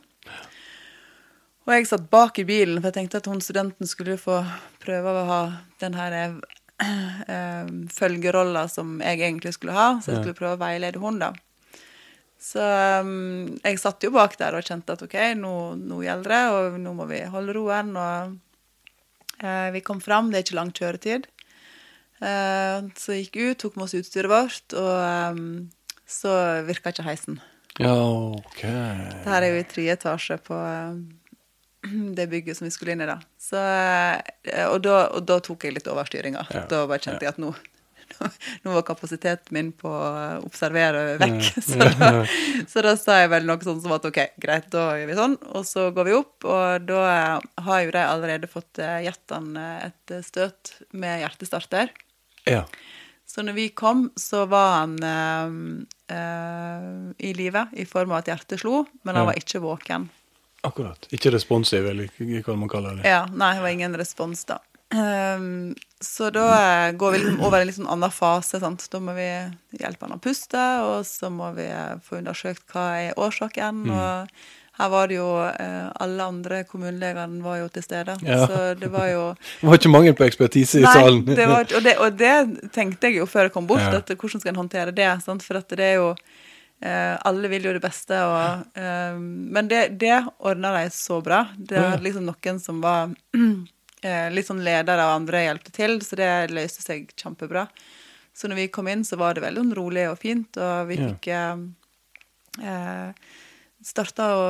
Og 1.63 1.71
jeg 1.73 1.87
satt 1.87 2.09
bak 2.11 2.37
i 2.39 2.45
bilen, 2.47 2.81
for 2.81 2.89
jeg 2.91 2.97
tenkte 2.97 3.21
at 3.21 3.27
hun 3.31 3.39
studenten 3.41 3.87
skulle 3.87 4.17
få 4.19 4.41
prøve 4.83 5.13
å 5.15 5.25
ha 5.29 5.41
den 5.79 5.95
her 5.95 6.35
eh, 6.81 7.71
følgerolla 7.93 8.67
som 8.71 8.99
jeg 9.03 9.21
egentlig 9.21 9.53
skulle 9.57 9.75
ha, 9.77 9.89
så 10.01 10.13
jeg 10.13 10.21
skulle 10.21 10.37
prøve 10.37 10.57
å 10.57 10.63
veilede 10.63 11.01
hun 11.03 11.19
da. 11.21 11.33
Så 12.43 12.63
um, 12.99 13.53
jeg 13.63 13.79
satt 13.79 14.03
jo 14.03 14.11
bak 14.11 14.35
der 14.39 14.57
og 14.57 14.65
kjente 14.67 14.97
at 14.97 15.03
OK, 15.05 15.15
nå, 15.39 15.53
nå 15.79 16.01
gjelder 16.03 16.33
det, 16.33 16.41
og 16.51 16.81
nå 16.83 16.95
må 16.97 17.07
vi 17.07 17.21
holde 17.31 17.55
roen. 17.55 17.93
Og 17.95 19.39
eh, 19.39 19.69
vi 19.71 19.83
kom 19.85 20.01
fram, 20.03 20.31
det 20.31 20.41
er 20.41 20.45
ikke 20.47 20.59
lang 20.59 20.73
kjøretid. 20.75 21.29
Eh, 22.19 22.89
så 22.99 23.15
gikk 23.15 23.39
ut, 23.39 23.61
tok 23.63 23.79
med 23.79 23.87
oss 23.87 23.95
utstyret 23.95 24.31
vårt, 24.31 24.75
og 24.75 25.39
um, 25.39 25.47
så 26.03 26.35
virka 26.67 26.91
ikke 26.91 27.07
heisen. 27.07 27.39
Ja, 27.79 27.95
OK. 27.95 28.61
Det 28.67 29.31
her 29.31 29.41
er 29.41 29.49
jo 29.49 29.61
i 29.63 29.67
tredje 29.69 29.95
etasje 29.95 30.37
på 30.43 30.59
eh, 30.59 30.99
det 32.17 32.29
bygget 32.31 32.57
som 32.57 32.65
vi 32.67 32.71
skulle 32.75 32.95
inn 32.95 33.03
i, 33.05 33.09
da. 33.09 33.19
Så, 33.39 33.59
eh, 33.59 34.65
og, 34.69 34.81
da 34.85 35.07
og 35.13 35.25
da 35.27 35.39
tok 35.43 35.65
jeg 35.67 35.75
litt 35.77 35.87
overstyringa. 35.91 36.47
Ja, 36.53 36.65
Da 36.71 36.85
bare 36.87 36.99
kjente 37.03 37.25
jeg 37.27 37.35
at 37.35 37.41
nå 37.43 37.53
nå 38.63 38.73
var 38.75 38.83
kapasiteten 38.85 39.55
min 39.55 39.69
på 39.73 39.89
å 39.89 40.41
observere 40.45 41.15
vekk. 41.17 41.47
Så 41.65 41.79
da, 41.79 42.09
så 42.69 42.83
da 42.85 42.91
sa 42.99 43.15
jeg 43.23 43.31
vel 43.31 43.47
noe 43.47 43.63
sånn 43.65 43.79
som 43.81 43.93
at 43.95 44.05
OK, 44.05 44.19
greit, 44.43 44.67
da 44.75 44.83
gjør 44.99 45.07
vi 45.09 45.15
sånn. 45.17 45.33
Og 45.57 45.65
så 45.65 45.87
går 45.95 46.09
vi 46.09 46.13
opp, 46.19 46.45
og 46.45 46.85
da 46.85 46.99
eh, 47.09 47.47
har 47.65 47.79
jo 47.87 47.93
de 47.95 48.03
allerede 48.03 48.49
fått 48.51 48.81
gitt 49.07 49.33
han 49.33 49.55
eh, 49.57 49.87
et 49.87 50.13
støt 50.27 50.75
med 50.93 51.23
hjertestarter. 51.23 51.89
Ja. 52.45 52.65
Så 53.25 53.41
når 53.47 53.55
vi 53.57 53.67
kom, 53.73 54.09
så 54.19 54.43
var 54.51 54.83
han 54.83 54.93
øh, 55.01 55.57
øh, 56.13 57.13
i 57.17 57.33
live 57.39 57.65
i 57.81 57.85
form 57.89 58.11
av 58.13 58.21
at 58.21 58.29
hjertet 58.33 58.61
slo, 58.61 58.83
men 59.01 59.15
han 59.15 59.23
Ja. 59.23 59.29
var 59.31 59.39
ikke 59.41 59.63
våken. 59.63 60.09
Akkurat. 60.63 61.07
Ikke 61.11 61.31
responsiv, 61.33 61.85
eller 61.91 62.07
hva 62.45 62.55
man 62.55 62.69
kaller 62.71 63.01
det. 63.01 63.07
Ja, 63.09 63.25
nei, 63.31 63.53
det 63.57 63.65
var 63.65 63.73
ingen 63.75 63.97
respons 63.99 64.45
da. 64.47 64.61
Um, 64.93 65.73
så 66.01 66.29
da 66.29 66.43
eh, 66.53 66.91
går 66.93 67.11
vi 67.11 67.17
liksom 67.23 67.39
over 67.41 67.59
en 67.63 67.67
litt 67.67 67.79
sånn 67.79 67.89
annen 67.89 68.11
fase. 68.13 68.59
Sant? 68.61 68.85
Da 68.93 68.99
må 69.01 69.15
vi 69.17 69.25
hjelpe 69.79 70.05
han 70.05 70.15
å 70.15 70.21
puste, 70.21 70.65
og 70.85 71.01
så 71.09 71.31
må 71.33 71.49
vi 71.57 71.65
eh, 71.65 71.95
få 72.05 72.19
undersøkt 72.19 72.67
hva 72.75 72.83
er 73.01 73.17
årsaken. 73.19 73.87
Og 73.89 74.29
her 74.79 74.89
var 74.89 75.09
det 75.09 75.17
jo 75.19 75.27
eh, 75.45 75.89
Alle 76.01 76.25
andre 76.25 76.63
kommunelegene 76.69 77.43
var 77.45 77.59
jo 77.63 77.67
til 77.73 77.85
stede. 77.85 78.15
Ja. 78.25 78.45
Så 78.47 78.61
det 78.79 78.91
var 78.93 79.09
jo 79.11 79.25
Det 79.61 79.69
var 79.71 79.81
ikke 79.81 79.93
mangel 79.95 80.15
på 80.19 80.27
ekspertise 80.27 80.83
i 80.83 80.85
salen. 80.85 81.23
det 81.27 81.49
var, 81.49 81.65
og, 81.67 81.83
det, 81.85 81.97
og 81.97 82.15
det 82.19 82.71
tenkte 82.75 83.09
jeg 83.09 83.19
jo 83.23 83.27
før 83.29 83.49
jeg 83.49 83.55
kom 83.57 83.67
bort, 83.69 83.83
Ja. 83.83 83.97
at 83.99 84.13
hvordan 84.15 84.41
skal 84.43 84.53
en 84.53 84.61
håndtere 84.63 84.95
det? 84.95 85.09
Sant? 85.25 85.45
For 85.45 85.59
at 85.59 85.73
det 85.73 85.89
er 85.95 85.99
jo 86.01 86.13
eh, 86.81 87.13
Alle 87.29 87.51
vil 87.51 87.67
jo 87.67 87.73
det 87.75 87.83
beste, 87.83 88.17
og, 88.25 88.65
eh, 88.79 89.17
men 89.17 89.69
det, 89.71 89.85
det 90.01 90.15
ordna 90.39 90.73
de 90.79 90.89
så 90.93 91.19
bra. 91.21 91.45
Det 91.57 91.79
var 91.79 92.03
liksom 92.03 92.25
noen 92.27 92.59
som 92.63 92.81
var 92.83 93.13
eh, 94.03 94.29
litt 94.33 94.49
sånn 94.49 94.63
leder 94.65 95.03
av 95.03 95.17
andre 95.17 95.45
hjelpte 95.45 95.75
til, 95.75 95.99
så 96.05 96.19
det 96.19 96.31
løste 96.53 96.85
seg 96.85 97.13
kjempebra. 97.19 97.67
Så 98.33 98.49
når 98.49 98.63
vi 98.63 98.67
kom 98.73 98.89
inn, 98.89 99.05
så 99.05 99.19
var 99.21 99.35
det 99.35 99.45
veldig 99.45 99.61
sånn 99.61 99.77
rolig 99.77 100.07
og 100.09 100.17
fint, 100.21 100.57
og 100.57 100.87
vi 100.89 100.97
fikk 100.97 101.29
eh, 101.29 101.65
eh, 102.65 103.33
starta 103.83 104.29
å 104.33 104.45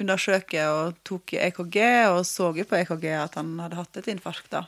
undersøke 0.00 0.64
og 0.72 0.98
tok 1.06 1.36
EKG, 1.38 1.78
og 2.10 2.24
så 2.26 2.50
jo 2.56 2.66
på 2.66 2.80
EKG 2.80 3.06
at 3.20 3.38
han 3.38 3.54
hadde 3.62 3.78
hatt 3.78 4.00
et 4.00 4.10
infarkt. 4.10 4.50
da. 4.54 4.64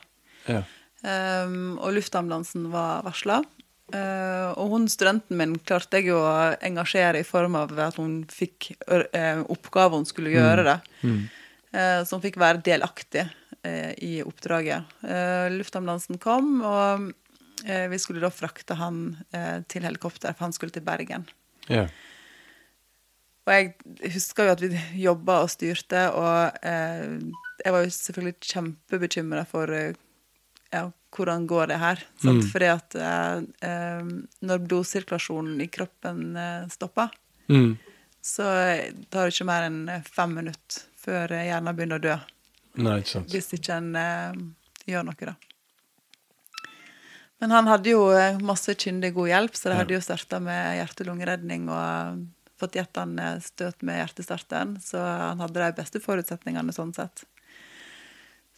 Ja. 0.47 0.61
Um, 1.01 1.79
og 1.81 1.95
luftambulansen 1.97 2.69
var 2.73 3.01
varsla. 3.07 3.39
Uh, 3.91 4.51
og 4.59 4.73
hun 4.75 4.87
studenten 4.91 5.39
min 5.39 5.57
klarte 5.67 5.99
jeg 5.99 6.11
jo 6.11 6.19
å 6.23 6.53
engasjere 6.63 7.21
i 7.21 7.27
form 7.27 7.57
av 7.59 7.73
at 7.87 7.99
hun 7.99 8.21
fikk 8.31 8.71
uh, 8.87 9.41
oppgave 9.51 9.99
hun 9.99 10.07
skulle 10.09 10.33
gjøre 10.33 10.67
det. 10.67 10.77
Mm. 11.03 11.21
Uh, 11.71 11.99
så 12.05 12.17
hun 12.17 12.23
fikk 12.23 12.39
være 12.41 12.63
delaktig 12.65 13.25
uh, 13.27 13.91
i 13.99 14.21
oppdraget. 14.23 14.87
Uh, 15.03 15.49
luftambulansen 15.57 16.21
kom, 16.23 16.61
og 16.61 17.11
uh, 17.11 17.85
vi 17.91 17.99
skulle 18.01 18.23
da 18.23 18.31
frakte 18.33 18.79
han 18.79 19.03
uh, 19.35 19.59
til 19.71 19.87
helikopter, 19.87 20.33
for 20.33 20.47
han 20.49 20.55
skulle 20.55 20.75
til 20.75 20.87
Bergen. 20.87 21.27
Ja. 21.71 21.89
Og 23.41 23.53
jeg 23.55 24.11
husker 24.13 24.45
jo 24.45 24.53
at 24.53 24.61
vi 24.61 24.69
jobba 25.01 25.39
og 25.41 25.49
styrte, 25.49 26.03
og 26.13 26.61
eh, 26.61 27.17
jeg 27.63 27.73
var 27.73 27.81
jo 27.81 27.93
selvfølgelig 27.95 28.35
kjempebekymra 28.51 29.45
for 29.49 29.73
eh, 29.73 29.97
ja, 30.71 30.85
hvordan 31.11 31.45
går 31.49 31.67
det 31.73 31.77
her. 31.81 32.01
Sant? 32.23 32.45
Fordi 32.51 32.69
at 32.71 32.95
eh, 32.95 33.41
eh, 33.67 34.11
når 34.47 34.61
blodsirkulasjonen 34.67 35.59
i 35.61 35.67
kroppen 35.67 36.35
eh, 36.39 36.67
stopper, 36.71 37.11
Mm. 37.51 37.73
så 38.23 38.45
tar 39.11 39.25
det 39.27 39.33
ikke 39.33 39.45
mer 39.49 39.65
enn 39.67 39.79
fem 40.07 40.35
minutter 40.37 40.85
før 41.01 41.33
hjernen 41.35 41.75
begynner 41.75 41.99
å 41.99 42.03
dø. 42.05 42.13
Nei, 42.79 42.99
ikke 43.01 43.11
sant. 43.17 43.27
Hvis 43.33 43.49
ikke 43.57 43.75
en 43.81 43.89
eh, 43.99 44.37
gjør 44.87 45.03
noe, 45.09 45.25
da. 45.33 45.33
Men 47.41 47.51
han 47.57 47.67
hadde 47.67 47.91
jo 47.91 48.05
eh, 48.15 48.37
masse 48.45 48.75
kyndig 48.77 49.11
god 49.17 49.31
hjelp, 49.33 49.57
så 49.57 49.71
de 49.71 49.79
hadde 49.81 49.95
jo 49.97 50.03
starta 50.05 50.39
med 50.43 50.77
hjerte-lungeredning 50.79 51.67
og 51.73 52.21
fått 52.61 52.77
gitt 52.77 52.95
han 53.01 53.15
støt 53.41 53.81
med 53.81 53.97
hjertestarteren, 53.97 54.75
så 54.85 55.01
han 55.01 55.41
hadde 55.41 55.57
de 55.65 55.71
beste 55.81 55.99
forutsetningene 56.03 56.71
sånn 56.75 56.93
sett. 56.93 57.23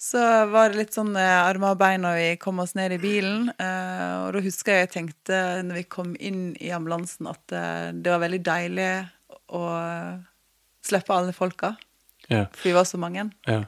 Så 0.03 0.19
var 0.51 0.69
det 0.73 0.81
litt 0.81 0.95
sånn 0.97 1.13
eh, 1.15 1.37
armer 1.47 1.75
og 1.75 1.79
bein 1.79 2.01
når 2.03 2.17
vi 2.19 2.27
kom 2.41 2.57
oss 2.59 2.73
ned 2.75 2.91
i 2.91 2.99
bilen. 2.99 3.45
Eh, 3.55 4.15
og 4.25 4.33
da 4.35 4.41
husker 4.43 4.75
jeg 4.75 4.83
jeg 4.87 4.91
tenkte 4.97 5.37
når 5.63 5.79
vi 5.79 5.83
kom 5.95 6.11
inn 6.19 6.41
i 6.59 6.73
ambulansen 6.75 7.29
at 7.31 7.55
eh, 7.55 7.89
det 7.95 8.11
var 8.11 8.19
veldig 8.25 8.41
deilig 8.43 8.89
å 9.55 9.63
slippe 10.83 11.15
alle 11.15 11.31
folka, 11.35 11.75
Ja. 12.27 12.45
for 12.51 12.67
vi 12.67 12.71
var 12.75 12.83
så 12.89 12.97
mange. 12.99 13.29
ja. 13.47 13.63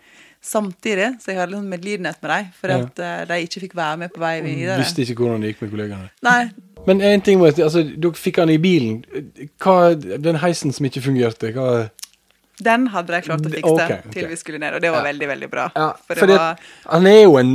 Samtidig 0.46 1.08
så 1.24 1.32
jeg 1.32 1.40
hadde 1.40 1.56
litt 1.56 1.66
medlidenhet 1.72 2.20
med 2.22 2.30
dem, 2.30 2.50
for 2.60 2.70
Ja. 2.70 2.76
at 2.84 3.00
eh, 3.00 3.26
de 3.32 3.38
ikke 3.48 3.62
fikk 3.64 3.74
være 3.80 3.98
med 3.98 4.12
på 4.14 4.20
vei 4.22 4.42
videre. 4.46 4.78
Visste 4.78 5.02
ikke 5.02 5.24
hvordan 5.24 5.42
det 5.42 5.54
gikk 5.56 5.62
med 5.64 5.72
kollegaene. 5.72 6.10
Nei, 6.22 6.52
Men 6.86 7.02
en 7.02 7.22
ting 7.26 7.40
må 7.40 7.48
jeg 7.48 7.56
si, 7.56 7.64
altså, 7.66 7.82
dere 7.82 8.14
fikk 8.14 8.38
han 8.44 8.50
i 8.54 8.60
bilen. 8.62 9.00
Hva, 9.58 9.96
den 10.22 10.36
heisen 10.44 10.72
som 10.76 10.86
ikke 10.86 11.02
fungerte, 11.02 11.50
hva 11.56 11.90
den 12.64 12.88
hadde 12.94 13.12
de 13.12 13.22
klart 13.26 13.44
å 13.46 13.52
fikse 13.52 13.72
okay, 13.74 13.98
okay. 14.00 14.12
til 14.14 14.28
vi 14.32 14.36
skulle 14.40 14.60
ned, 14.60 14.74
og 14.78 14.82
det 14.82 14.92
var 14.92 15.02
Ja. 15.04 15.12
veldig, 15.12 15.28
veldig 15.28 15.50
bra. 15.52 15.72
ja, 15.76 15.90
For 16.08 16.16
det 16.16 16.22
fordi 16.24 16.38
var 16.38 16.58
Han 16.94 17.08
er 17.08 17.22
jo 17.24 17.38
en 17.38 17.54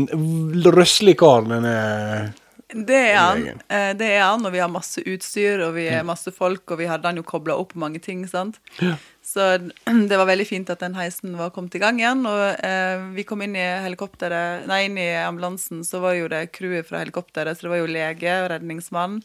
røslig 0.76 1.16
kar, 1.18 1.42
denne 1.48 2.34
Det 2.70 2.94
er 3.10 3.16
han. 3.18 3.46
Eh, 3.68 3.94
Det 3.94 4.06
er 4.06 4.20
han, 4.22 4.44
og 4.46 4.52
vi 4.52 4.60
har 4.60 4.68
masse 4.70 5.00
utstyr, 5.02 5.58
og 5.66 5.74
vi 5.74 5.88
er 5.88 6.04
masse 6.04 6.30
folk, 6.30 6.70
og 6.70 6.78
vi 6.78 6.86
hadde 6.86 7.08
han 7.08 7.16
jo 7.16 7.24
kobla 7.26 7.56
opp 7.58 7.74
mange 7.74 7.98
ting, 8.00 8.26
sant. 8.28 8.60
Ja. 8.78 8.94
Så 9.24 9.58
det 10.08 10.16
var 10.20 10.26
veldig 10.28 10.46
fint 10.46 10.70
at 10.70 10.78
den 10.78 10.94
heisen 10.94 11.34
var 11.36 11.50
kommet 11.50 11.74
i 11.74 11.80
gang 11.82 11.98
igjen, 11.98 12.22
og 12.26 12.62
eh, 12.62 12.98
vi 13.16 13.24
kom 13.24 13.42
inn 13.42 13.56
i 13.56 13.64
helikopteret, 13.82 14.68
nei, 14.70 14.84
inn 14.86 14.98
i 14.98 15.08
ambulansen, 15.24 15.82
så 15.82 15.98
var 16.00 16.14
jo 16.14 16.28
det 16.28 16.52
crewet 16.52 16.86
fra 16.86 17.00
helikopteret, 17.02 17.56
så 17.58 17.66
det 17.66 17.70
var 17.74 17.82
jo 17.82 17.90
lege, 17.90 18.36
redningsmann, 18.54 19.20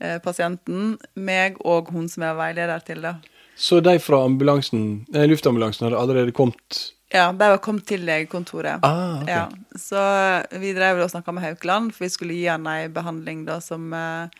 eh, 0.00 0.16
pasienten, 0.24 0.96
meg 1.14 1.60
og 1.66 1.90
hun 1.92 2.08
som 2.08 2.22
er 2.22 2.34
veileder 2.40 2.80
til 2.86 3.02
det. 3.02 3.16
Så 3.56 3.80
de 3.84 3.98
fra 4.00 4.24
ambulansen, 4.24 5.04
nei, 5.12 5.26
luftambulansen 5.30 5.86
hadde 5.86 6.00
allerede 6.00 6.32
kommet 6.32 6.92
Ja, 7.12 7.26
de 7.32 7.48
var 7.52 7.58
kommet 7.60 7.84
til 7.86 8.06
legekontoret. 8.08 8.80
Ah, 8.82 9.20
ok. 9.20 9.28
Ja, 9.28 9.42
så 9.76 10.00
vi 10.60 10.72
drev 10.72 11.02
og 11.04 11.10
snakka 11.12 11.34
med 11.36 11.44
Haukeland, 11.44 11.92
for 11.92 12.06
vi 12.06 12.10
skulle 12.14 12.38
gi 12.38 12.46
han 12.48 12.66
ei 12.72 12.88
behandling 12.88 13.44
da 13.44 13.58
som 13.60 13.92
eh, 13.92 14.30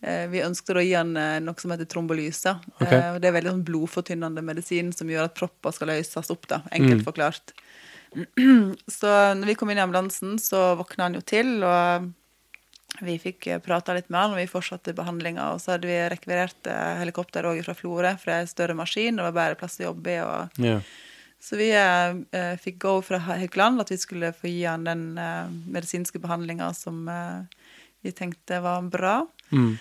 eh, 0.00 0.24
Vi 0.32 0.40
ønsket 0.40 0.80
å 0.80 0.84
gi 0.84 0.94
han 0.96 1.12
eh, 1.20 1.36
noe 1.44 1.60
som 1.60 1.74
heter 1.74 1.84
trombolyse. 1.84 2.56
Okay. 2.80 2.96
Eh, 2.96 3.18
det 3.20 3.28
er 3.28 3.36
veldig 3.36 3.52
sånn 3.52 3.66
blodfortynnende 3.68 4.40
medisin 4.42 4.92
som 4.96 5.12
gjør 5.12 5.28
at 5.28 5.36
propper 5.36 5.76
skal 5.76 5.92
løses 5.92 6.32
opp, 6.32 6.48
da, 6.48 6.62
enkelt 6.72 7.02
Mm. 7.02 7.06
forklart. 7.10 7.52
så 8.98 9.12
når 9.36 9.46
vi 9.50 9.54
kom 9.58 9.70
inn 9.70 9.78
i 9.78 9.84
ambulansen, 9.84 10.38
så 10.40 10.72
våkna 10.78 11.10
han 11.10 11.14
jo 11.18 11.20
til, 11.20 11.58
og 11.66 12.08
vi 13.02 13.16
fikk 13.18 13.48
prata 13.64 13.94
litt 13.96 14.08
med 14.10 14.20
han, 14.20 14.34
og 14.34 14.38
vi 14.38 14.46
fortsatte 14.46 14.94
behandlinga. 14.94 15.48
Og 15.54 15.60
så 15.62 15.74
hadde 15.74 15.88
vi 15.90 15.96
rekvirert 16.12 16.66
eh, 16.70 16.92
helikopter 17.00 17.46
òg 17.50 17.62
fra 17.66 17.74
Florø, 17.74 18.12
er 18.26 18.36
en 18.44 18.50
større 18.50 18.76
maskin, 18.78 19.16
det 19.18 19.24
var 19.26 19.32
bare 19.34 19.58
plass 19.58 19.80
å 19.80 19.88
jobbe 19.88 20.14
i. 20.14 20.20
og 20.22 20.62
Ja. 20.62 20.80
så 21.44 21.56
vi 21.60 21.70
eh, 21.74 22.14
eh, 22.32 22.54
fikk 22.56 22.78
go 22.78 23.00
fra 23.02 23.18
Haukeland 23.18 23.80
at 23.82 23.90
vi 23.90 23.98
skulle 23.98 24.32
få 24.32 24.46
gi 24.48 24.62
han 24.64 24.84
den 24.84 25.18
eh, 25.18 25.48
medisinske 25.74 26.20
behandlinga 26.22 26.70
som 26.74 27.08
eh, 27.08 27.42
vi 28.02 28.12
tenkte 28.12 28.60
var 28.62 28.82
bra. 28.82 29.26
Mm. 29.50 29.74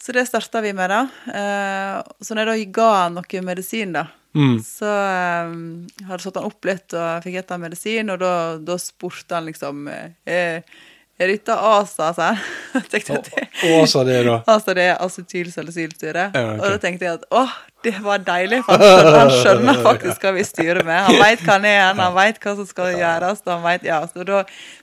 Så 0.00 0.12
det 0.14 0.26
starta 0.28 0.60
vi 0.62 0.72
med, 0.72 0.90
da. 0.90 1.00
Eh, 1.26 2.02
så 2.22 2.34
når 2.34 2.52
jeg 2.54 2.68
da 2.68 2.72
ga 2.82 2.90
han 3.04 3.14
noe 3.20 3.42
medisin, 3.42 3.92
da, 3.92 4.06
Mm. 4.36 4.58
så 4.62 4.84
eh, 4.86 6.04
hadde 6.06 6.20
satt 6.22 6.36
han 6.36 6.44
opp 6.44 6.66
litt 6.68 6.92
og 6.94 7.22
fikk 7.24 7.32
gitt 7.38 7.48
han 7.50 7.62
medisin, 7.62 8.10
og 8.12 8.18
da, 8.20 8.32
da 8.60 8.76
spurte 8.78 9.34
han 9.34 9.46
liksom 9.48 9.88
eh, 9.88 10.60
Dette 11.18 11.54
ASA, 11.54 12.12
sa 12.14 12.28
han. 12.32 12.42
At 12.78 12.92
det, 14.06 14.18
da? 14.26 14.36
Altså 14.46 14.74
det 14.78 14.84
er 14.86 15.00
acetylsalicylsyre. 15.02 16.28
Ja, 16.34 16.44
okay. 16.44 16.60
Og 16.60 16.70
da 16.70 16.76
tenkte 16.82 17.08
jeg 17.08 17.18
at 17.18 17.26
åh, 17.34 17.56
det 17.86 17.92
var 18.02 18.18
deilig, 18.26 18.58
for 18.66 18.74
han 18.74 18.82
skjønner, 18.82 19.16
han 19.18 19.28
skjønner 19.30 19.76
faktisk 19.84 20.24
hva 20.26 20.32
vi 20.34 20.42
styrer 20.46 20.80
med. 20.82 20.98
Han 21.06 21.18
veit 21.20 21.42
hva 21.44 21.52
han 21.54 21.66
er, 21.68 21.82
han 21.94 22.14
veit 22.16 22.40
hva 22.42 22.54
som 22.58 22.66
skal 22.66 22.96
gjøres. 22.98 23.42
Han 23.46 23.62
vet, 23.62 23.84
ja, 23.86 24.00
så 24.10 24.24
da, 24.26 24.40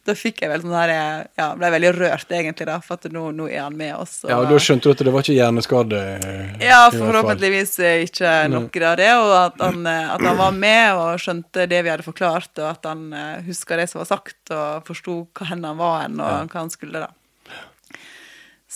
da 0.08 0.16
fikk 0.16 0.40
jeg 0.46 0.52
vel 0.54 0.64
sånn 0.64 0.76
her 0.78 0.94
Ja, 1.36 1.50
ble 1.60 1.72
veldig 1.76 1.92
rørt, 1.98 2.32
egentlig, 2.32 2.68
da, 2.70 2.78
for 2.86 2.96
at 2.96 3.10
nå, 3.12 3.26
nå 3.36 3.50
er 3.52 3.66
han 3.66 3.76
med 3.76 3.98
oss. 3.98 4.22
Ja, 4.24 4.38
og 4.40 4.48
Da 4.54 4.62
skjønte 4.64 4.88
du 4.88 4.96
at 4.96 5.04
det 5.04 5.14
var 5.18 5.28
ikke 5.28 5.36
hjerneskade? 5.36 6.04
eh, 6.30 6.64
Ja, 6.70 6.80
forhåpentligvis 6.94 7.76
eh, 7.84 8.06
ikke 8.08 8.34
noe 8.54 8.88
av 8.88 8.96
det, 9.02 9.12
og 9.20 9.36
at 9.42 9.60
han, 9.66 9.84
eh, 9.92 10.14
at 10.16 10.24
han 10.30 10.40
var 10.40 10.56
med 10.56 11.04
og 11.04 11.20
skjønte 11.20 11.68
det 11.68 11.84
vi 11.84 11.92
hadde 11.92 12.08
forklart, 12.08 12.54
og 12.64 12.70
at 12.72 12.90
han 12.94 13.06
huska 13.46 13.76
det 13.82 13.90
som 13.92 14.00
var 14.06 14.10
sagt, 14.14 14.40
og 14.56 14.88
forsto 14.88 15.20
hva 15.36 15.52
hen 15.52 15.68
han 15.68 15.78
var 15.84 16.02
hen, 16.06 16.20
og 16.24 16.48
hva 16.48 16.64
han 16.64 16.72
skulle, 16.72 17.04
da. 17.04 17.12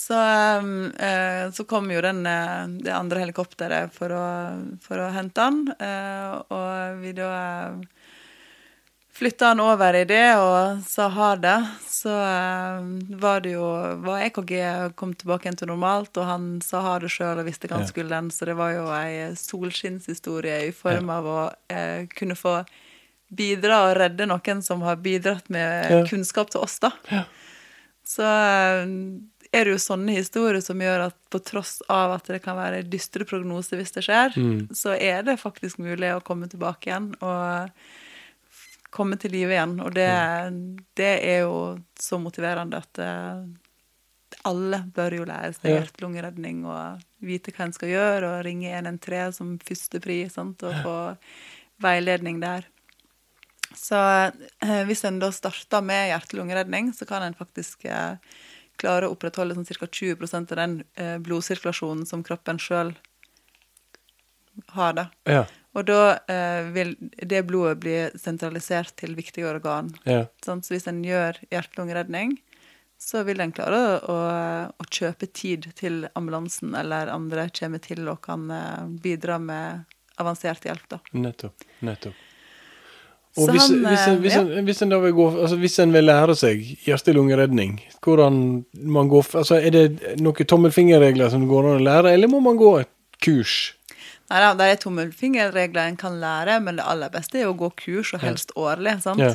Så, 0.10 0.16
um, 0.60 0.92
eh, 0.92 1.52
så 1.52 1.64
kom 1.64 1.92
jo 1.92 2.02
den, 2.02 2.26
eh, 2.26 2.68
det 2.68 2.90
andre 2.90 3.20
helikopteret 3.22 3.94
for 3.94 4.10
å, 4.10 4.26
for 4.82 4.98
å 4.98 5.12
hente 5.14 5.44
han, 5.46 5.60
eh, 5.78 6.32
og 6.50 7.04
vi 7.04 7.12
da 7.14 7.28
eh, 7.36 8.08
flytta 9.20 9.52
han 9.52 9.62
over 9.62 10.00
i 10.00 10.08
det 10.10 10.32
og 10.42 10.82
sa 10.90 11.12
ha 11.14 11.28
det, 11.38 11.54
så 11.86 12.16
eh, 12.26 12.88
var 13.22 13.44
det 13.46 13.54
jo 13.54 13.68
var 14.08 14.24
EKG 14.26 14.56
kom 14.98 15.14
tilbake 15.14 15.46
igjen 15.46 15.60
til 15.62 15.70
normalt, 15.70 16.18
og 16.18 16.26
han 16.26 16.48
sa 16.66 16.82
ha 16.88 16.98
det 17.04 17.12
sjøl 17.14 17.44
og 17.44 17.46
visste 17.46 17.70
hva 17.70 17.78
han 17.84 17.92
skulle 17.92 18.10
den, 18.16 18.32
så 18.34 18.50
det 18.50 18.58
var 18.58 18.74
jo 18.80 18.88
ei 18.96 19.28
solskinnshistorie 19.38 20.64
i 20.72 20.74
form 20.74 21.14
av 21.14 21.30
å 21.30 21.40
eh, 21.70 22.08
kunne 22.18 22.40
få 22.40 22.64
bidra 23.30 23.84
og 23.92 24.00
redde 24.02 24.26
noen 24.26 24.66
som 24.66 24.82
har 24.90 24.98
bidratt 25.06 25.54
med 25.54 26.10
kunnskap 26.10 26.50
til 26.50 26.66
oss, 26.66 26.80
da. 26.82 26.96
Ja. 27.14 27.28
Så 28.10 28.26
er 29.52 29.66
det 29.66 29.72
jo 29.74 29.80
sånne 29.82 30.14
historier 30.14 30.62
som 30.62 30.82
gjør 30.82 31.08
at 31.08 31.16
på 31.34 31.40
tross 31.42 31.80
av 31.90 32.12
at 32.20 32.28
det 32.30 32.42
kan 32.44 32.58
være 32.60 32.84
dystre 32.86 33.26
prognoser 33.26 33.80
hvis 33.82 33.96
det 33.96 34.04
skjer, 34.06 34.36
Mm. 34.38 34.68
så 34.76 34.94
er 34.94 35.24
det 35.26 35.40
faktisk 35.42 35.80
mulig 35.82 36.12
å 36.14 36.22
komme 36.22 36.48
tilbake 36.52 36.90
igjen 36.92 37.08
og 37.22 37.72
komme 38.94 39.18
til 39.22 39.32
live 39.34 39.54
igjen. 39.54 39.80
Og 39.86 39.94
det, 39.94 40.10
det 40.98 41.12
er 41.26 41.42
jo 41.48 41.80
så 42.00 42.20
motiverende 42.22 42.78
at 42.78 43.02
eh, 43.02 43.42
alle 44.50 44.84
bør 44.96 45.18
jo 45.18 45.26
lære 45.30 45.54
seg 45.58 45.72
hjerte-lungeredning 45.76 46.62
og 46.70 47.02
vite 47.26 47.52
hva 47.52 47.66
en 47.68 47.74
skal 47.76 47.90
gjøre, 47.90 48.30
og 48.30 48.46
ringe 48.46 48.70
113 48.72 49.34
som 49.36 49.56
førstepri, 49.66 50.22
sant, 50.30 50.62
og 50.64 50.78
få 50.86 50.96
veiledning 51.84 52.40
der. 52.42 52.68
Så 53.78 53.98
eh, 53.98 54.84
hvis 54.90 55.04
en 55.06 55.20
da 55.22 55.30
starter 55.34 55.82
med 55.86 56.10
hjerte-lungeredning, 56.14 56.94
så 56.94 57.06
kan 57.10 57.26
en 57.26 57.38
faktisk 57.38 57.86
eh, 57.86 58.16
klare 58.80 59.08
å 59.08 59.14
opprettholde 59.16 59.58
sånn 59.58 59.68
ca. 59.68 59.88
20 59.88 60.36
av 60.36 60.58
den 60.58 60.82
eh, 60.96 61.18
blodsirkulasjonen 61.24 62.06
som 62.10 62.24
kroppen 62.26 62.60
sjøl 62.62 62.94
har. 64.76 64.94
da. 64.94 65.08
Ja. 65.30 65.46
Og 65.78 65.86
da 65.86 66.18
eh, 66.32 66.70
vil 66.74 66.96
det 67.00 67.44
blodet 67.48 67.78
bli 67.84 67.98
sentralisert 68.20 68.96
til 69.00 69.16
viktige 69.18 69.50
organ. 69.50 69.94
ja. 70.04 70.26
Sånn, 70.46 70.64
Så 70.64 70.76
hvis 70.76 70.88
en 70.90 71.04
gjør 71.06 71.38
hjerte-lungeredning, 71.52 72.40
så 73.00 73.24
vil 73.24 73.40
en 73.40 73.54
klare 73.56 74.00
å, 74.12 74.18
å 74.76 74.88
kjøpe 74.92 75.30
tid 75.32 75.70
til 75.80 76.08
ambulansen 76.20 76.74
eller 76.76 77.08
andre 77.14 77.48
kommer 77.56 77.80
til 77.80 78.10
og 78.12 78.20
kan 78.26 78.50
eh, 78.52 78.88
bidra 79.04 79.40
med 79.40 79.86
avansert 80.20 80.66
hjelp. 80.68 80.90
da. 80.90 81.00
Nettopp. 81.16 81.64
Nettopp. 81.86 82.26
Og 83.38 83.52
hvis, 83.54 83.68
han, 83.70 83.84
hvis, 83.86 84.06
en, 84.08 84.14
eh, 84.16 84.20
hvis, 84.24 84.34
ja. 84.34 84.42
en, 84.42 84.66
hvis 84.66 84.82
en 84.82 84.90
da 84.90 84.98
vil 85.04 85.14
gå 85.14 85.26
altså 85.44 85.56
Hvis 85.62 85.76
en 85.84 85.92
vil 85.94 86.08
lære 86.10 86.34
seg 86.36 86.64
hjerte-lungeredning, 86.88 87.76
hvordan 88.02 88.40
man 88.74 89.08
går 89.12 89.30
altså 89.44 89.60
Er 89.62 89.70
det 89.76 90.18
noen 90.20 90.50
tommelfingerregler 90.50 91.30
som 91.30 91.46
går 91.48 91.68
an 91.70 91.78
å 91.78 91.86
lære, 91.86 92.16
eller 92.18 92.32
må 92.32 92.42
man 92.42 92.58
gå 92.58 92.72
et 92.82 92.90
kurs? 93.22 93.76
Nei 94.30 94.42
det 94.58 94.66
er 94.66 94.82
tommelfingerregler 94.82 95.88
en 95.90 95.98
kan 95.98 96.20
lære, 96.22 96.60
men 96.62 96.78
det 96.78 96.86
aller 96.90 97.10
beste 97.14 97.40
er 97.42 97.50
å 97.50 97.56
gå 97.58 97.70
kurs, 97.78 98.14
og 98.14 98.22
helst 98.26 98.52
årlig. 98.58 99.00
sant? 99.02 99.22
Ja. 99.22 99.34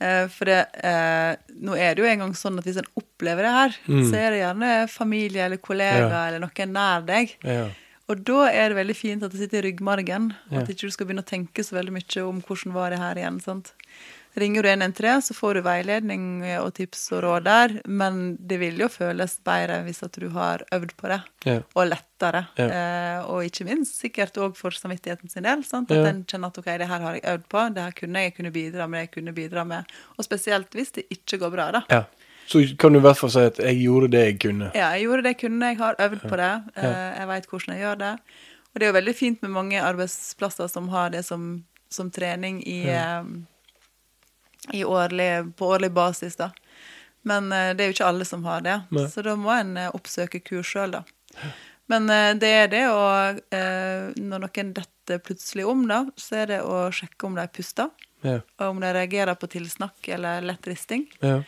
Eh, 0.00 0.26
for 0.28 0.44
det, 0.44 0.58
eh, 0.84 1.36
nå 1.64 1.76
er 1.76 1.94
det 1.96 2.02
jo 2.04 2.08
engang 2.10 2.34
sånn 2.36 2.58
at 2.60 2.66
hvis 2.68 2.76
en 2.82 2.90
opplever 3.00 3.46
det 3.46 3.52
her, 3.54 3.76
Mm. 3.88 4.02
så 4.10 4.14
er 4.20 4.30
det 4.30 4.40
gjerne 4.42 4.88
familie 4.92 5.44
eller 5.46 5.56
kollega 5.56 6.08
Ja. 6.10 6.26
eller 6.28 6.40
noen 6.40 6.72
nær 6.72 7.06
deg. 7.06 7.36
Ja. 7.42 7.68
Og 8.08 8.20
da 8.22 8.44
er 8.52 8.68
det 8.70 8.76
veldig 8.78 8.94
fint 8.96 9.22
at 9.26 9.32
det 9.34 9.40
sitter 9.40 9.64
i 9.64 9.72
ryggmargen. 9.72 10.28
Ja. 10.52 10.60
At 10.62 10.68
ikke 10.70 10.86
du 10.86 10.94
skal 10.94 11.08
begynne 11.08 11.24
å 11.24 11.26
tenke 11.26 11.64
så 11.66 11.74
veldig 11.74 11.96
mye 11.96 12.22
om 12.28 12.38
hvordan 12.46 12.72
var 12.76 12.90
det 12.94 13.00
her 13.02 13.18
igjen. 13.18 13.40
sant? 13.42 13.72
Ringer 14.36 14.62
du 14.62 14.68
113, 14.68 15.22
så 15.24 15.32
får 15.34 15.54
du 15.56 15.60
veiledning 15.64 16.24
og 16.60 16.74
tips 16.76 17.06
og 17.16 17.22
råd 17.24 17.44
der, 17.48 17.72
men 17.88 18.36
det 18.36 18.58
vil 18.60 18.76
jo 18.82 18.88
føles 18.92 19.38
bedre 19.40 19.78
hvis 19.86 20.02
at 20.04 20.12
du 20.20 20.26
har 20.34 20.60
øvd 20.76 20.92
på 21.00 21.08
det, 21.08 21.22
Ja. 21.48 21.54
og 21.74 21.88
lettere. 21.88 22.42
Ja. 22.60 22.66
Eh, 22.68 23.24
og 23.32 23.42
ikke 23.48 23.64
minst 23.64 23.96
sikkert 23.98 24.36
òg 24.36 24.54
for 24.54 24.70
samvittigheten 24.76 25.30
sin 25.32 25.42
del. 25.48 25.64
sant? 25.64 25.90
At 25.90 25.96
Ja. 25.96 26.10
en 26.12 26.24
kjenner 26.24 26.48
at 26.52 26.58
ok, 26.58 26.64
det 26.78 26.86
her 26.86 27.00
har 27.00 27.14
jeg 27.14 27.22
øvd 27.24 27.48
på, 27.48 27.74
det 27.74 27.82
her 27.82 27.92
kunne 27.92 28.18
jeg 28.28 28.34
kunne 28.36 28.52
bidra 28.52 28.86
med, 28.86 29.00
det 29.00 29.08
jeg 29.08 29.24
kunne 29.24 29.34
bidra 29.34 29.64
med. 29.66 29.84
Og 30.18 30.24
spesielt 30.24 30.70
hvis 30.70 30.92
det 30.92 31.06
ikke 31.10 31.38
går 31.40 31.50
bra, 31.50 31.70
da. 31.72 32.04
Så 32.46 32.62
kan 32.78 32.92
du 32.92 32.98
i 32.98 33.02
hvert 33.02 33.18
fall 33.18 33.30
si 33.30 33.40
at 33.40 33.56
'jeg 33.58 33.80
gjorde 33.82 34.08
det 34.10 34.24
jeg 34.24 34.38
kunne'. 34.38 34.70
Ja, 34.74 34.90
jeg 34.94 35.02
gjorde 35.06 35.22
det 35.22 35.32
jeg 35.34 35.38
kunne, 35.40 35.66
jeg 35.66 35.78
har 35.78 35.94
øvd 35.98 36.20
på 36.28 36.36
det. 36.36 36.52
eh, 36.76 37.18
Jeg 37.18 37.26
veit 37.28 37.46
hvordan 37.46 37.74
jeg 37.74 37.82
gjør 37.82 37.98
det. 37.98 38.12
Og 38.74 38.80
det 38.80 38.82
er 38.82 38.92
jo 38.92 38.98
veldig 39.00 39.14
fint 39.16 39.42
med 39.42 39.50
mange 39.50 39.80
arbeidsplasser 39.82 40.68
som 40.68 40.88
har 40.88 41.10
det 41.10 41.24
som, 41.24 41.64
som 41.90 42.10
trening 42.10 42.62
i, 42.66 42.84
ja. 42.86 43.24
i 44.72 44.84
årlig, 44.84 45.56
på 45.56 45.66
årlig 45.66 45.90
basis, 45.92 46.36
da. 46.36 46.50
Men 47.22 47.50
eh, 47.52 47.72
det 47.74 47.82
er 47.84 47.88
jo 47.90 47.94
ikke 47.96 48.08
alle 48.10 48.24
som 48.24 48.44
har 48.44 48.60
det, 48.60 48.76
Nei. 48.94 49.06
så 49.10 49.22
da 49.22 49.34
må 49.36 49.50
en 49.50 49.76
eh, 49.76 49.90
oppsøke 49.94 50.40
kurs 50.46 50.66
sjøl, 50.74 50.90
da. 50.90 51.02
Men 51.90 52.10
eh, 52.10 52.32
det 52.34 52.50
er 52.62 52.68
det 52.72 52.84
å 52.90 53.02
eh, 53.54 54.12
Når 54.16 54.38
noen 54.46 54.72
detter 54.74 55.18
plutselig 55.22 55.66
om, 55.66 55.84
da, 55.88 56.04
så 56.18 56.42
er 56.42 56.46
det 56.46 56.60
å 56.66 56.86
sjekke 56.94 57.26
om 57.28 57.34
de 57.38 57.46
puster, 57.48 57.90
Ja. 58.24 58.40
og 58.58 58.70
om 58.70 58.80
de 58.80 58.92
reagerer 58.92 59.34
på 59.38 59.46
tilsnakk 59.46 60.08
eller 60.08 60.40
lett 60.42 60.66
risting. 60.66 61.06
Ja. 61.22 61.42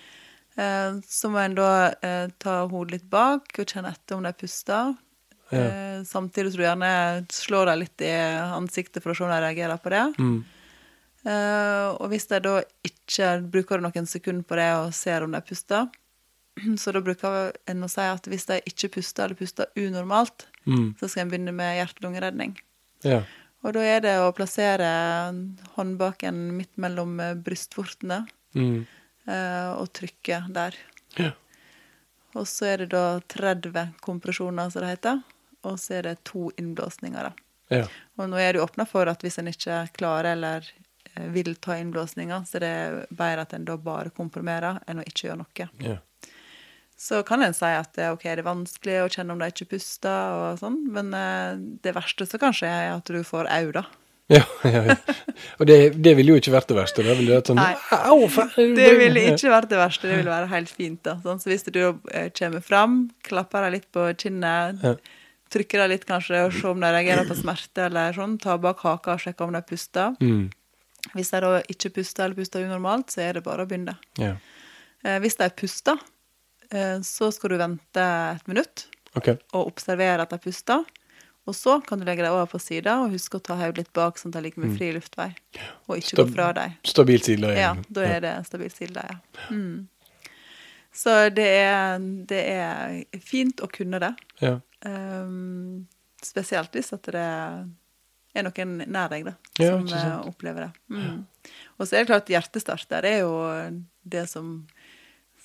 Eh, 0.59 0.99
Så 1.07 1.31
må 1.31 1.39
en 1.45 1.55
da 1.55 1.69
eh, 2.03 2.29
ta 2.43 2.65
hodet 2.67 2.97
litt 2.99 3.09
bak 3.11 3.53
og 3.59 3.67
kjenne 3.71 3.93
etter 3.95 4.17
om 4.19 4.25
de 4.27 4.33
puster. 4.35 4.97
Ja. 5.55 5.59
Eh, 5.63 6.01
samtidig 6.05 6.51
som 6.53 6.61
du 6.61 6.65
gjerne 6.67 6.91
slår 7.33 7.71
dem 7.71 7.79
litt 7.85 8.03
i 8.05 8.11
ansiktet 8.59 9.03
for 9.03 9.15
å 9.15 9.17
se 9.17 9.25
om 9.25 9.31
de 9.33 9.39
reagerer 9.47 9.79
på 9.81 9.93
det. 9.95 10.03
Mm. 10.19 10.39
Eh, 11.29 11.87
og 11.99 12.11
hvis 12.13 12.29
de 12.31 12.39
da 12.45 12.59
ikke 12.87 13.31
bruker 13.53 13.81
noen 13.83 14.07
sekunder 14.09 14.45
på 14.47 14.59
det 14.59 14.69
og 14.81 14.93
ser 14.97 15.25
om 15.27 15.33
de 15.35 15.41
puster, 15.47 15.89
så 16.83 16.93
da 16.95 17.01
bruker 17.07 17.53
en 17.71 17.87
å 17.87 17.89
si 17.91 18.05
at 18.05 18.27
hvis 18.31 18.47
de 18.51 18.61
ikke 18.71 18.91
puster 18.99 19.25
eller 19.29 19.39
puster 19.39 19.71
unormalt, 19.79 20.47
Mm. 20.69 20.91
så 21.01 21.09
skal 21.09 21.23
en 21.23 21.31
begynne 21.31 21.53
med 21.57 21.79
hjerte-lungeredning. 21.79 22.51
Ja. 23.01 23.23
Og 23.65 23.73
da 23.73 23.81
er 23.89 24.03
det 24.05 24.17
å 24.21 24.35
plassere 24.37 24.85
håndbaken 25.79 26.43
midt 26.59 26.75
mellom 26.77 27.15
brystvortene 27.43 28.27
Mm. 28.55 28.87
Eh, 29.29 29.71
og 29.77 29.93
trykke 29.97 30.43
der. 30.55 30.79
Ja. 31.19 31.33
Og 32.37 32.49
så 32.49 32.73
er 32.73 32.85
det 32.85 32.91
da 32.93 33.21
30 33.35 33.95
kompresjoner, 34.05 34.71
som 34.71 34.85
det 34.85 34.97
heter. 34.97 35.23
Og 35.67 35.79
så 35.81 35.99
er 35.99 36.11
det 36.11 36.19
to 36.29 36.51
innblåsninger, 36.57 37.31
da. 37.31 37.45
Ja. 37.69 37.87
Og 38.17 38.31
nå 38.31 38.39
er 38.41 38.55
det 38.55 38.65
åpna 38.65 38.87
for 38.89 39.11
at 39.11 39.25
hvis 39.25 39.39
en 39.41 39.51
ikke 39.51 39.83
klarer 39.97 40.33
eller 40.33 40.69
eh, 41.15 41.29
vil 41.35 41.55
ta 41.61 41.77
innblåsninger, 41.79 42.45
så 42.49 42.61
er 42.61 42.65
det 42.65 43.09
bedre 43.11 43.45
at 43.45 43.57
en 43.57 43.67
da 43.69 43.77
bare 43.81 44.13
komprimerer 44.15 44.81
enn 44.89 45.03
å 45.03 45.07
ikke 45.09 45.29
gjøre 45.29 45.43
noe. 45.43 45.69
Ja. 45.85 45.99
Så 46.99 47.21
kan 47.23 47.45
en 47.47 47.55
si 47.55 47.69
at 47.69 47.93
det, 47.95 48.09
ok, 48.11 48.25
det 48.27 48.43
er 48.43 48.47
vanskelig 48.49 48.95
å 49.05 49.11
kjenne 49.13 49.35
om 49.35 49.43
de 49.43 49.51
ikke 49.53 49.69
puster, 49.77 50.33
og 50.35 50.63
sånn, 50.63 50.81
men 50.95 51.13
eh, 51.15 51.61
det 51.85 51.95
verste 51.95 52.27
som 52.27 52.43
kan 52.43 52.57
skje, 52.57 52.71
er 52.71 52.95
at 52.97 53.13
du 53.13 53.21
får 53.27 53.51
au, 53.55 53.71
da. 53.77 53.85
Ja, 54.29 54.43
ja, 54.69 54.83
ja. 54.85 54.95
Og 55.57 55.69
det, 55.69 55.77
det 56.05 56.13
ville 56.19 56.35
jo 56.35 56.41
ikke 56.41 56.53
vært 56.53 56.69
det 56.69 56.77
verste. 56.77 57.05
Det 57.05 57.15
ville 57.17 57.39
vært 57.39 57.49
sånn 57.49 57.61
Au! 57.63 58.19
Det 58.77 58.89
ville 58.99 59.23
ikke 59.31 59.53
vært 59.53 59.71
det 59.71 59.79
verste, 59.81 60.11
det 60.11 60.19
ville 60.21 60.35
være 60.35 60.51
helt 60.53 60.73
fint. 60.73 61.01
da. 61.07 61.15
Sånn, 61.25 61.41
så 61.41 61.49
hvis 61.49 61.65
du 61.69 61.81
eh, 61.81 62.29
kommer 62.37 62.65
fram, 62.65 62.99
klapper 63.25 63.65
deg 63.67 63.79
litt 63.79 63.89
på 63.95 64.05
kinnet, 64.21 64.85
Ja. 64.85 64.95
trykker 65.55 65.81
deg 65.81 65.95
litt 65.95 66.05
kanskje 66.09 66.43
og 66.45 66.53
ser 66.53 66.69
om 66.75 66.85
de 66.85 66.93
reagerer 66.93 67.25
på 67.25 67.39
smerte, 67.39 67.87
eller 67.87 68.13
sånn, 68.13 68.37
ta 68.43 68.59
bak 68.61 68.85
haka 68.85 69.17
og 69.17 69.25
sjekke 69.25 69.49
om 69.49 69.57
de 69.57 69.65
puster. 69.65 70.13
Mm. 70.21 70.51
Hvis 71.15 71.33
de 71.33 71.41
da 71.41 71.55
ikke 71.73 71.95
puster 71.97 72.27
eller 72.27 72.37
puster 72.37 72.69
unormalt, 72.69 73.15
så 73.15 73.25
er 73.25 73.39
det 73.39 73.47
bare 73.49 73.65
å 73.65 73.71
begynne. 73.71 73.97
Ja. 74.21 74.35
Eh, 75.07 75.19
hvis 75.25 75.39
de 75.41 75.49
puster, 75.57 75.97
eh, 76.69 76.99
så 77.01 77.33
skal 77.33 77.55
du 77.55 77.61
vente 77.65 78.05
et 78.05 78.49
minutt 78.51 78.89
okay. 79.17 79.39
og 79.55 79.73
observere 79.73 80.27
at 80.27 80.37
de 80.37 80.43
puster. 80.43 80.85
Og 81.49 81.57
så 81.57 81.79
kan 81.85 82.01
du 82.01 82.05
legge 82.05 82.25
deg 82.25 82.35
over 82.35 82.49
på 82.51 82.61
sida 82.61 82.99
og 83.03 83.15
huske 83.15 83.39
å 83.39 83.45
ta 83.45 83.57
hodet 83.57 83.81
litt 83.81 83.93
bak, 83.97 84.19
sånn 84.21 84.35
at 84.35 84.39
de 84.39 84.45
ligger 84.45 84.65
med 84.67 84.75
fri 84.77 84.91
luftvei. 84.93 85.31
Og 85.89 86.03
ikke 86.03 86.21
gå 86.21 86.27
fra 86.35 86.51
deg. 86.57 86.75
Stabilt 86.87 87.29
sidelæge. 87.29 87.63
Ja, 87.63 87.71
da 87.97 88.05
er 88.05 88.25
det 88.25 88.35
stabilt 88.49 88.77
sidelæge. 88.77 89.17
Ja. 89.39 89.47
Mm. 89.55 89.87
Så 90.99 91.15
det 91.31 91.47
er, 91.61 92.01
det 92.29 92.41
er 92.51 93.21
fint 93.23 93.63
å 93.63 93.69
kunne 93.71 94.01
det. 94.03 94.13
Ja. 94.43 94.57
Um, 94.85 95.87
spesielt 96.25 96.75
hvis 96.75 96.93
at 96.97 97.07
det 97.15 97.23
er 97.23 98.47
noen 98.47 98.77
nær 98.87 99.11
deg 99.13 99.29
da, 99.29 99.35
som 99.57 99.89
ja, 99.89 100.01
eh, 100.01 100.29
opplever 100.29 100.67
det. 100.67 100.71
Mm. 100.93 101.25
Og 101.79 101.87
så 101.87 101.97
er 101.97 102.05
det 102.05 102.11
klart 102.11 102.33
hjertestarter 102.33 103.07
er 103.09 103.21
jo 103.23 103.33
det 104.03 104.25
som 104.31 104.53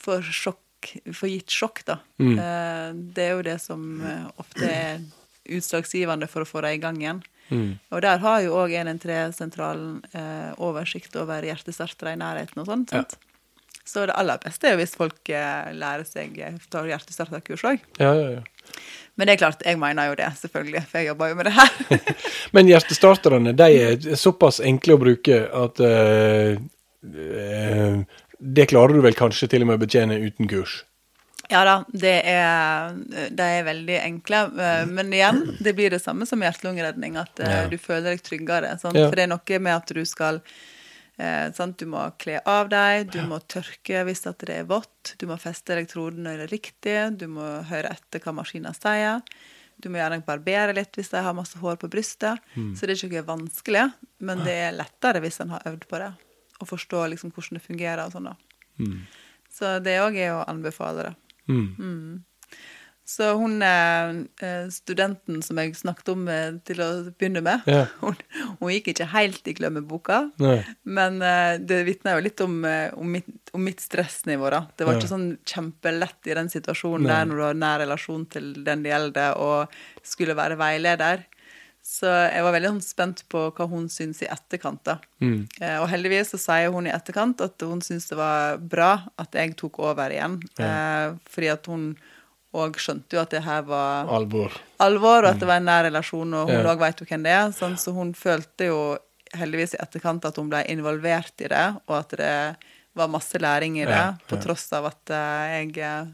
får 0.04 0.28
sjokk, 0.28 0.92
får 1.16 1.32
gitt 1.32 1.54
sjokk, 1.54 1.84
da. 1.88 2.00
Mm. 2.20 2.34
Uh, 2.38 2.90
det 3.16 3.28
er 3.28 3.36
jo 3.38 3.46
det 3.46 3.60
som 3.64 3.86
eh, 4.04 4.26
ofte 4.42 4.68
er 4.70 5.04
utslagsgivende 5.50 6.30
for 6.32 6.44
å 6.44 6.50
få 6.50 6.64
dem 6.66 6.78
i 6.78 6.82
gang 6.82 7.02
igjen. 7.02 7.22
Mm. 7.50 7.76
Og 7.92 8.02
der 8.06 8.22
har 8.24 8.40
jo 8.46 8.56
òg 8.62 8.72
113-sentralen 8.80 10.00
eh, 10.16 10.52
oversikt 10.64 11.16
over 11.20 11.44
hjertestartere 11.46 12.16
i 12.16 12.20
nærheten 12.22 12.64
og 12.64 12.70
sånt. 12.70 12.94
sant? 12.94 13.18
Så 13.86 14.06
det 14.08 14.16
aller 14.16 14.40
beste 14.40 14.70
er 14.70 14.78
jo 14.78 14.80
hvis 14.80 14.96
folk 14.96 15.30
eh, 15.30 15.72
lærer 15.76 16.08
seg 16.08 16.38
å 16.40 16.54
tar 16.72 16.88
hjertestarterkurs 16.88 17.66
òg. 17.68 17.84
Ja, 18.00 18.14
ja, 18.16 18.30
ja. 18.38 18.44
Men 19.20 19.28
det 19.28 19.36
er 19.36 19.42
klart, 19.44 19.66
jeg 19.68 19.78
mener 19.78 20.08
jo 20.10 20.16
det, 20.18 20.30
selvfølgelig, 20.40 20.86
for 20.90 21.02
jeg 21.02 21.12
jobber 21.12 21.30
jo 21.30 21.36
med 21.38 21.50
det 21.50 21.54
her. 21.54 22.14
Men 22.56 22.72
hjertestarterne 22.72 23.54
de 23.60 23.68
er 23.84 24.08
såpass 24.18 24.62
enkle 24.64 24.96
å 24.96 25.02
bruke 25.04 25.44
at 25.60 25.84
eh, 25.84 26.56
eh, 27.12 28.00
Det 28.40 28.66
klarer 28.72 28.96
du 28.96 29.04
vel 29.04 29.20
kanskje 29.20 29.52
til 29.52 29.66
og 29.66 29.70
med 29.70 29.78
å 29.78 29.84
betjene 29.84 30.18
uten 30.24 30.50
kurs? 30.50 30.82
Ja 31.54 31.62
da, 31.68 31.74
det 31.94 32.14
er, 32.26 32.96
det 33.30 33.48
er 33.60 33.64
veldig 33.68 33.98
enkle. 34.02 34.40
eh, 34.60 34.84
Men 34.90 35.14
igjen, 35.14 35.42
det 35.64 35.76
blir 35.78 35.94
det 35.94 36.02
samme 36.02 36.26
som 36.30 36.42
hjerte-lungeredning, 36.42 37.16
at 37.22 37.40
eh, 37.40 37.54
Ja. 37.62 37.68
du 37.70 37.78
føler 37.78 38.12
deg 38.16 38.24
tryggere. 38.26 38.74
Sant? 38.82 38.98
Ja. 38.98 39.08
For 39.10 39.16
det 39.20 39.28
er 39.28 39.34
noe 39.36 39.60
med 39.62 39.76
at 39.76 39.94
du 39.94 40.02
skal 40.10 40.42
eh, 41.20 41.52
sant? 41.54 41.78
Du 41.78 41.86
må 41.86 42.04
kle 42.18 42.40
av 42.50 42.70
deg, 42.74 43.12
du 43.14 43.22
må 43.30 43.40
tørke 43.48 44.04
hvis 44.08 44.26
det 44.26 44.50
er 44.50 44.66
vått, 44.70 45.14
du 45.22 45.28
må 45.30 45.38
feste 45.40 45.74
elektroden 45.78 46.24
når 46.26 46.42
det 46.42 46.48
er 46.48 46.54
riktig, 46.58 46.98
du 47.22 47.28
må 47.28 47.48
høre 47.70 47.94
etter 47.94 48.20
hva 48.26 48.34
maskinen 48.42 48.74
sier. 48.74 49.22
Du 49.84 49.90
må 49.90 49.98
gjerne 50.00 50.22
barbere 50.26 50.74
litt 50.78 50.96
hvis 50.96 51.10
de 51.12 51.22
har 51.26 51.34
masse 51.36 51.58
hår 51.60 51.76
på 51.82 51.90
brystet. 51.92 52.40
Så 52.78 52.86
det 52.88 52.94
er 52.96 53.08
ikke 53.10 53.26
vanskelig, 53.28 53.88
men 54.22 54.44
det 54.46 54.54
er 54.70 54.76
lettere 54.78 55.20
hvis 55.24 55.42
en 55.44 55.50
har 55.50 55.66
øvd 55.68 55.88
på 55.90 56.00
det. 56.00 56.12
Og 56.62 56.68
forstår 56.70 57.10
liksom 57.12 57.34
hvordan 57.34 57.58
det 57.60 57.64
fungerer 57.66 58.06
og 58.06 58.14
sånn. 58.14 58.30
da. 58.32 58.36
Så 59.54 59.80
det 59.84 59.98
òg 60.02 60.16
er 60.18 60.32
å 60.38 60.46
anbefale 60.50 61.04
det. 61.10 61.14
Mm. 61.50 62.24
Så 63.06 63.34
hun 63.36 63.58
eh, 63.62 64.70
studenten 64.72 65.42
som 65.44 65.58
jeg 65.60 65.74
snakket 65.76 66.12
om 66.14 66.22
eh, 66.32 66.54
til 66.64 66.80
å 66.80 66.88
begynne 67.12 67.42
med, 67.44 67.66
Ja. 67.68 67.82
hun, 68.04 68.16
hun 68.62 68.72
gikk 68.72 68.94
ikke 68.94 69.10
helt 69.12 69.50
i 69.52 69.56
glemmeboka. 69.58 70.22
Nei. 70.40 70.62
Men 70.88 71.20
eh, 71.22 71.58
det 71.60 71.82
vitner 71.90 72.16
jo 72.16 72.24
litt 72.30 72.44
om, 72.46 72.56
om, 72.64 73.12
mitt, 73.12 73.28
om 73.52 73.66
mitt 73.68 73.84
stressnivå, 73.84 74.48
da. 74.56 74.64
Det 74.78 74.88
var 74.88 74.96
Ja. 74.96 75.02
ikke 75.04 75.12
sånn 75.12 75.28
kjempelett 75.44 76.32
i 76.32 76.38
den 76.40 76.48
situasjonen 76.54 77.04
Nei. 77.04 77.12
der 77.12 77.28
når 77.28 77.36
du 77.42 77.46
har 77.50 77.60
nær 77.66 77.84
relasjon 77.84 78.24
til 78.32 78.54
den 78.64 78.88
det 78.88 78.96
gjelder, 78.96 79.36
og 79.36 79.76
skulle 80.08 80.40
være 80.40 80.56
veileder. 80.64 81.28
Så 81.94 82.10
jeg 82.10 82.42
var 82.42 82.56
veldig 82.56 82.70
sånn 82.72 82.82
spent 82.82 83.20
på 83.30 83.44
hva 83.54 83.68
hun 83.70 83.84
syns 83.94 84.24
i 84.26 84.30
etterkant, 84.34 84.80
da. 84.88 84.96
Mm. 85.22 85.44
Eh, 85.62 85.76
og 85.78 85.86
heldigvis 85.92 86.32
så 86.34 86.40
sier 86.42 86.72
hun 86.74 86.88
i 86.90 86.94
etterkant 86.96 87.42
at 87.46 87.62
hun 87.62 87.84
syns 87.86 88.08
det 88.10 88.18
var 88.18 88.58
bra 88.58 88.96
at 89.22 89.38
jeg 89.38 89.54
tok 89.60 89.78
over 89.86 90.10
igjen. 90.16 90.40
Ja. 90.58 91.14
fordi 91.30 91.52
at 91.54 91.70
hun 91.70 91.92
òg 92.54 92.76
skjønte 92.82 93.14
jo 93.18 93.22
at 93.22 93.32
det 93.34 93.44
her 93.46 93.62
var 93.66 94.10
Alvor. 94.14 94.52
alvor, 94.82 95.24
og 95.26 95.30
at 95.36 95.40
det 95.42 95.48
var 95.50 95.58
en 95.62 95.66
nær 95.70 95.86
relasjon, 95.88 96.34
og 96.34 96.50
hun 96.50 96.60
Ja. 96.66 96.74
òg 96.74 96.80
vet 96.82 97.00
jo 97.02 97.06
hvem 97.10 97.24
det 97.24 97.32
er. 97.34 97.54
Sånn, 97.54 97.78
så 97.78 97.94
hun 97.94 98.14
følte 98.14 98.66
jo 98.70 98.98
heldigvis 99.34 99.74
i 99.74 99.82
etterkant 99.82 100.26
at 100.26 100.36
hun 100.38 100.50
ble 100.50 100.64
involvert 100.70 101.34
i 101.42 101.48
det, 101.50 101.78
og 101.88 101.96
at 102.00 102.10
det 102.18 102.56
var 102.96 103.08
masse 103.10 103.34
læring 103.42 103.78
i 103.82 103.86
det, 103.86 103.90
Ja, 103.90 104.14
på 104.30 104.38
tross 104.42 104.72
av 104.74 104.86
at 104.86 105.10
eh, 105.10 105.66
jeg 105.66 105.78
eh, 105.78 106.06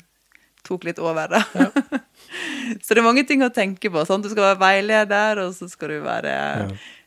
tok 0.69 0.85
litt 0.87 1.01
over 1.01 1.33
Ja. 1.35 1.41
så 2.83 2.93
det 2.93 3.01
er 3.01 3.05
mange 3.05 3.25
ting 3.27 3.41
å 3.45 3.51
tenke 3.53 3.89
på. 3.91 4.05
Sant? 4.07 4.23
Du 4.25 4.31
skal 4.31 4.51
være 4.51 4.61
veileder, 4.61 5.41
og 5.45 5.53
så 5.57 5.67
skal 5.71 5.93
du 5.95 5.99
være 6.05 6.33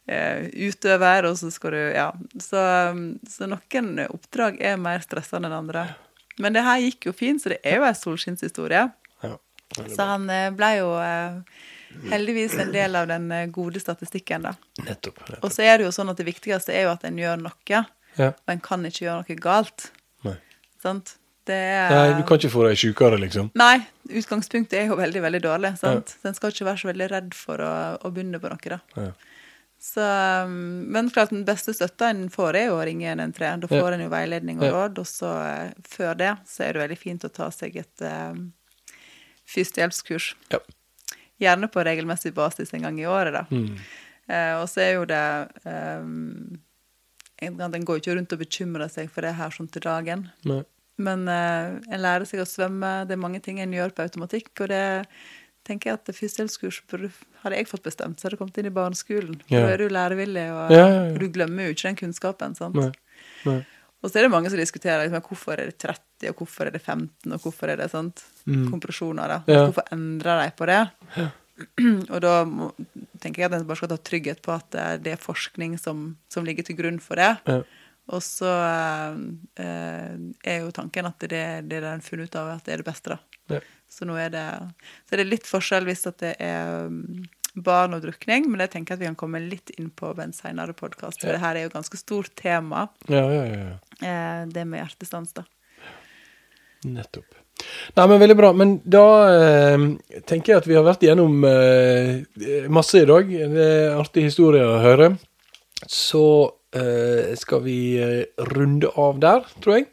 eh, 0.07 0.49
utøver, 0.69 1.29
og 1.31 1.37
så 1.41 1.51
skal 1.55 1.77
du 1.77 1.83
Ja. 1.95 2.09
Så, 2.43 2.63
så 3.31 3.49
noen 3.51 3.93
oppdrag 4.09 4.59
er 4.61 4.81
mer 4.83 5.05
stressende 5.05 5.51
enn 5.51 5.61
andre. 5.63 5.87
Men 6.43 6.57
det 6.57 6.65
her 6.65 6.81
gikk 6.83 7.11
jo 7.11 7.15
fint, 7.15 7.43
så 7.45 7.53
det 7.53 7.61
er 7.63 7.79
jo 7.79 7.87
ei 7.87 7.95
solskinnshistorie. 7.99 8.87
Ja. 9.23 9.37
Så 9.79 10.09
han 10.09 10.29
eh, 10.33 10.51
ble 10.57 10.71
jo 10.81 10.93
eh, 11.01 11.41
heldigvis 12.11 12.55
en 12.61 12.73
del 12.75 12.97
av 12.99 13.09
den 13.11 13.29
gode 13.53 13.81
statistikken, 13.83 14.49
da. 14.49 14.55
Nettopp. 14.83 15.21
nettopp. 15.29 15.43
Og 15.45 15.53
så 15.53 15.65
er 15.69 15.79
det 15.79 15.87
jo 15.91 15.95
sånn 15.95 16.11
at 16.13 16.19
det 16.21 16.27
viktigste 16.29 16.73
er 16.75 16.87
jo 16.89 16.95
at 16.97 17.05
en 17.09 17.21
gjør 17.21 17.43
noe, 17.47 17.83
Ja. 18.19 18.33
og 18.33 18.51
en 18.53 18.61
kan 18.65 18.83
ikke 18.89 19.07
gjøre 19.07 19.23
noe 19.25 19.37
galt. 19.41 19.91
Nei. 20.27 20.35
Sant? 20.83 21.15
Det 21.49 21.59
er 21.59 21.91
Nei, 21.91 22.21
du 22.21 22.23
kan 22.29 22.39
ikke 22.39 22.53
få 22.53 22.69
deg 22.69 22.79
sjukere, 22.79 23.19
liksom. 23.19 23.51
Nei, 23.59 23.81
utgangspunktet 24.21 24.79
er 24.79 24.91
jo 24.93 24.99
veldig, 25.01 25.23
veldig 25.25 25.41
dårlig. 25.43 25.73
sant? 25.81 26.15
Så 26.23 26.31
en 26.31 26.37
skal 26.39 26.55
ikke 26.55 26.69
være 26.69 26.83
så 26.85 26.91
veldig 26.93 27.09
redd 27.11 27.35
for 27.35 27.63
å, 27.65 27.73
å 27.99 28.13
begynne 28.15 28.39
på 28.43 28.53
noe, 28.53 28.77
da. 28.77 28.79
Ja. 28.95 29.13
Så, 29.83 30.01
um, 30.47 30.85
men 30.95 31.09
klart 31.11 31.33
den 31.35 31.43
beste 31.45 31.75
støtta 31.75 32.13
en 32.13 32.29
får, 32.31 32.55
er 32.55 32.69
jo 32.69 32.77
å 32.79 32.85
ringe 32.87 33.09
113. 33.11 33.65
Da 33.65 33.71
får 33.73 33.81
Ja. 33.89 33.95
en 33.97 34.05
jo 34.05 34.13
veiledning 34.13 34.61
og 34.63 34.71
råd. 34.71 35.01
Og 35.03 35.09
så 35.11 35.31
eh, 35.43 35.73
før 35.83 36.15
det 36.21 36.37
så 36.47 36.63
er 36.69 36.77
det 36.77 36.83
veldig 36.85 36.99
fint 37.01 37.27
å 37.27 37.33
ta 37.35 37.49
seg 37.51 37.81
et 37.83 38.05
um, 38.07 38.53
førstehjelpskurs. 39.51 40.37
Ja. 40.55 40.63
Gjerne 41.43 41.67
på 41.67 41.83
regelmessig 41.83 42.31
basis 42.37 42.71
en 42.75 42.87
gang 42.87 43.01
i 43.03 43.09
året, 43.11 43.35
da. 43.35 43.43
Mm. 43.51 43.75
Uh, 44.31 44.55
og 44.61 44.69
så 44.71 44.85
er 44.85 44.93
jo 44.95 45.09
det 45.11 45.25
um, 45.67 46.61
en, 47.43 47.59
En 47.59 47.85
går 47.85 47.99
jo 47.99 48.03
ikke 48.05 48.15
rundt 48.21 48.33
og 48.37 48.39
bekymrer 48.45 48.87
seg 48.93 49.11
for 49.11 49.27
det 49.27 49.35
her 49.35 49.51
sånn 49.51 49.67
til 49.67 49.83
dagen. 49.83 50.29
Nei. 50.47 50.63
Men 51.03 51.27
eh, 51.31 51.77
en 51.93 52.03
lærer 52.03 52.29
seg 52.29 52.43
å 52.43 52.49
svømme. 52.49 52.93
Det 53.09 53.17
er 53.17 53.23
mange 53.23 53.43
ting 53.45 53.61
en 53.63 53.75
gjør 53.75 53.95
på 53.97 54.05
automatikk. 54.07 54.53
Og 54.65 54.71
det 54.73 54.83
tenker 55.67 55.93
jeg 55.93 56.01
at 56.01 56.15
førstehjelpskurs 56.17 56.81
Hadde 57.43 57.59
jeg 57.59 57.69
fått 57.71 57.85
bestemt, 57.87 58.19
så 58.19 58.27
hadde 58.27 58.37
det 58.37 58.41
kommet 58.41 58.59
inn 58.63 58.71
i 58.71 58.75
barneskolen. 58.75 59.37
For 59.47 59.55
Ja. 59.57 59.67
Da 59.67 59.75
er 59.75 59.83
du 59.83 59.89
lærevillig, 59.91 60.47
og 60.55 60.71
Ja, 60.75 60.87
ja, 60.89 61.05
du 61.19 61.29
glemmer 61.29 61.67
jo 61.67 61.75
ikke 61.75 61.89
den 61.91 61.97
kunnskapen. 61.99 62.55
sant? 62.55 62.75
Nei. 62.79 62.93
Nei. 63.47 63.61
Og 64.03 64.11
så 64.11 64.19
er 64.19 64.23
det 64.27 64.31
mange 64.33 64.51
som 64.51 64.59
diskuterer 64.59 65.05
liksom, 65.07 65.23
hvorfor 65.23 65.53
er 65.55 65.71
det 65.71 65.79
30, 65.79 66.31
og 66.31 66.37
hvorfor 66.43 66.67
er 66.67 66.75
det 66.75 66.83
15, 66.83 67.33
og 67.33 67.41
hvorfor 67.41 67.71
er 67.71 67.77
det 67.77 67.91
sant? 67.91 68.25
kompresjoner. 68.45 69.29
da. 69.29 69.39
Mm. 69.47 69.71
Hvorfor 69.71 69.85
endrer 69.95 70.43
de 70.43 70.51
på 70.59 70.67
det? 70.67 70.81
og 72.13 72.21
da 72.25 72.33
tenker 73.23 73.43
jeg 73.43 73.53
at 73.53 73.61
en 73.61 73.67
bare 73.69 73.79
skal 73.79 73.93
ta 73.93 73.97
trygghet 73.97 74.43
på 74.43 74.51
at 74.55 74.71
det 75.03 75.13
er 75.13 75.21
forskning 75.23 75.79
som, 75.79 76.17
som 76.29 76.45
ligger 76.45 76.67
til 76.67 76.77
grunn 76.77 76.99
for 76.99 77.15
det. 77.21 77.37
Ja. 77.47 77.61
Og 78.11 78.23
så 78.25 78.51
eh, 79.63 80.17
er 80.45 80.59
jo 80.65 80.73
tanken 80.75 81.07
at 81.07 81.23
det, 81.23 81.45
det 81.69 81.77
er 81.79 81.85
den 81.87 82.03
funnet 82.05 82.33
ut 82.33 82.37
av 82.41 82.49
at 82.57 82.65
det 82.67 82.75
er 82.75 82.83
det 82.83 82.89
beste, 82.89 83.15
da. 83.15 83.19
Ja. 83.57 83.61
Så 83.93 84.07
nå 84.09 84.17
er 84.17 84.31
det 84.33 84.43
Så 85.07 85.15
er 85.15 85.21
det 85.23 85.29
litt 85.29 85.47
forskjell 85.47 85.85
hvis 85.85 86.07
at 86.09 86.19
det 86.23 86.33
er 86.41 86.87
um, 86.89 87.23
barn 87.55 87.93
og 87.95 88.01
drukning, 88.03 88.47
men 88.51 88.63
jeg 88.65 88.71
tenker 88.73 88.95
at 88.97 89.01
vi 89.03 89.07
kan 89.11 89.19
komme 89.21 89.41
litt 89.45 89.71
inn 89.77 89.91
på 89.93 90.15
en 90.19 90.33
senere 90.33 90.73
podkast, 90.73 91.21
for 91.21 91.29
Ja. 91.29 91.37
det 91.37 91.43
her 91.45 91.57
er 91.57 91.67
jo 91.67 91.71
et 91.73 91.77
ganske 91.77 91.99
stort 92.01 92.31
tema, 92.41 92.87
Ja, 93.13 93.27
ja, 93.29 93.45
ja. 93.45 93.75
eh, 94.01 94.47
det 94.49 94.65
med 94.67 94.81
hjertestans, 94.81 95.35
da. 95.37 95.45
Nettopp. 96.89 97.37
Nei, 97.95 98.07
men 98.09 98.19
Veldig 98.19 98.37
bra. 98.37 98.49
Men 98.57 98.73
da 98.89 99.05
eh, 99.31 99.85
tenker 100.27 100.55
jeg 100.55 100.63
at 100.63 100.67
vi 100.67 100.75
har 100.75 100.83
vært 100.87 101.05
igjennom 101.05 101.45
eh, 101.47 102.67
masse 102.73 102.99
i 102.99 103.07
dag. 103.07 103.29
Det 103.29 103.67
er 103.69 104.01
artig 104.01 104.25
historie 104.27 104.65
å 104.67 104.81
høre. 104.83 105.13
Så 105.87 106.25
skal 107.37 107.63
vi 107.67 107.79
eh, 108.01 108.25
runde 108.53 108.89
av 108.97 109.21
der, 109.21 109.45
tror 109.61 109.81
jeg. 109.81 109.91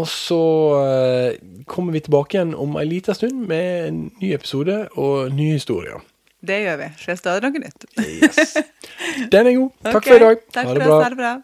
Og 0.00 0.08
så 0.08 0.40
eh, 0.80 1.34
kommer 1.68 1.92
vi 1.92 2.00
tilbake 2.06 2.38
igjen 2.38 2.54
om 2.56 2.78
ei 2.80 2.86
lita 2.88 3.12
stund 3.16 3.44
med 3.50 3.88
en 3.90 4.02
ny 4.22 4.32
episode 4.32 4.86
og 4.96 5.34
nye 5.36 5.58
historier. 5.58 6.00
Det 6.42 6.58
gjør 6.64 6.80
vi. 6.80 6.90
Skjer 6.98 7.20
stadig 7.20 7.44
noe 7.44 7.62
nytt. 7.62 7.86
Yes. 8.00 8.56
Den 9.32 9.52
er 9.52 9.58
god. 9.60 9.70
Takk 9.84 10.00
okay. 10.00 10.08
for 10.08 10.16
i 10.16 10.24
dag. 10.24 10.44
Takk 10.56 10.64
ha 10.64 10.72
for 10.72 10.80
det 10.80 10.88
oss. 10.88 11.02
Ha 11.04 11.10
det 11.12 11.20
bra. 11.20 11.34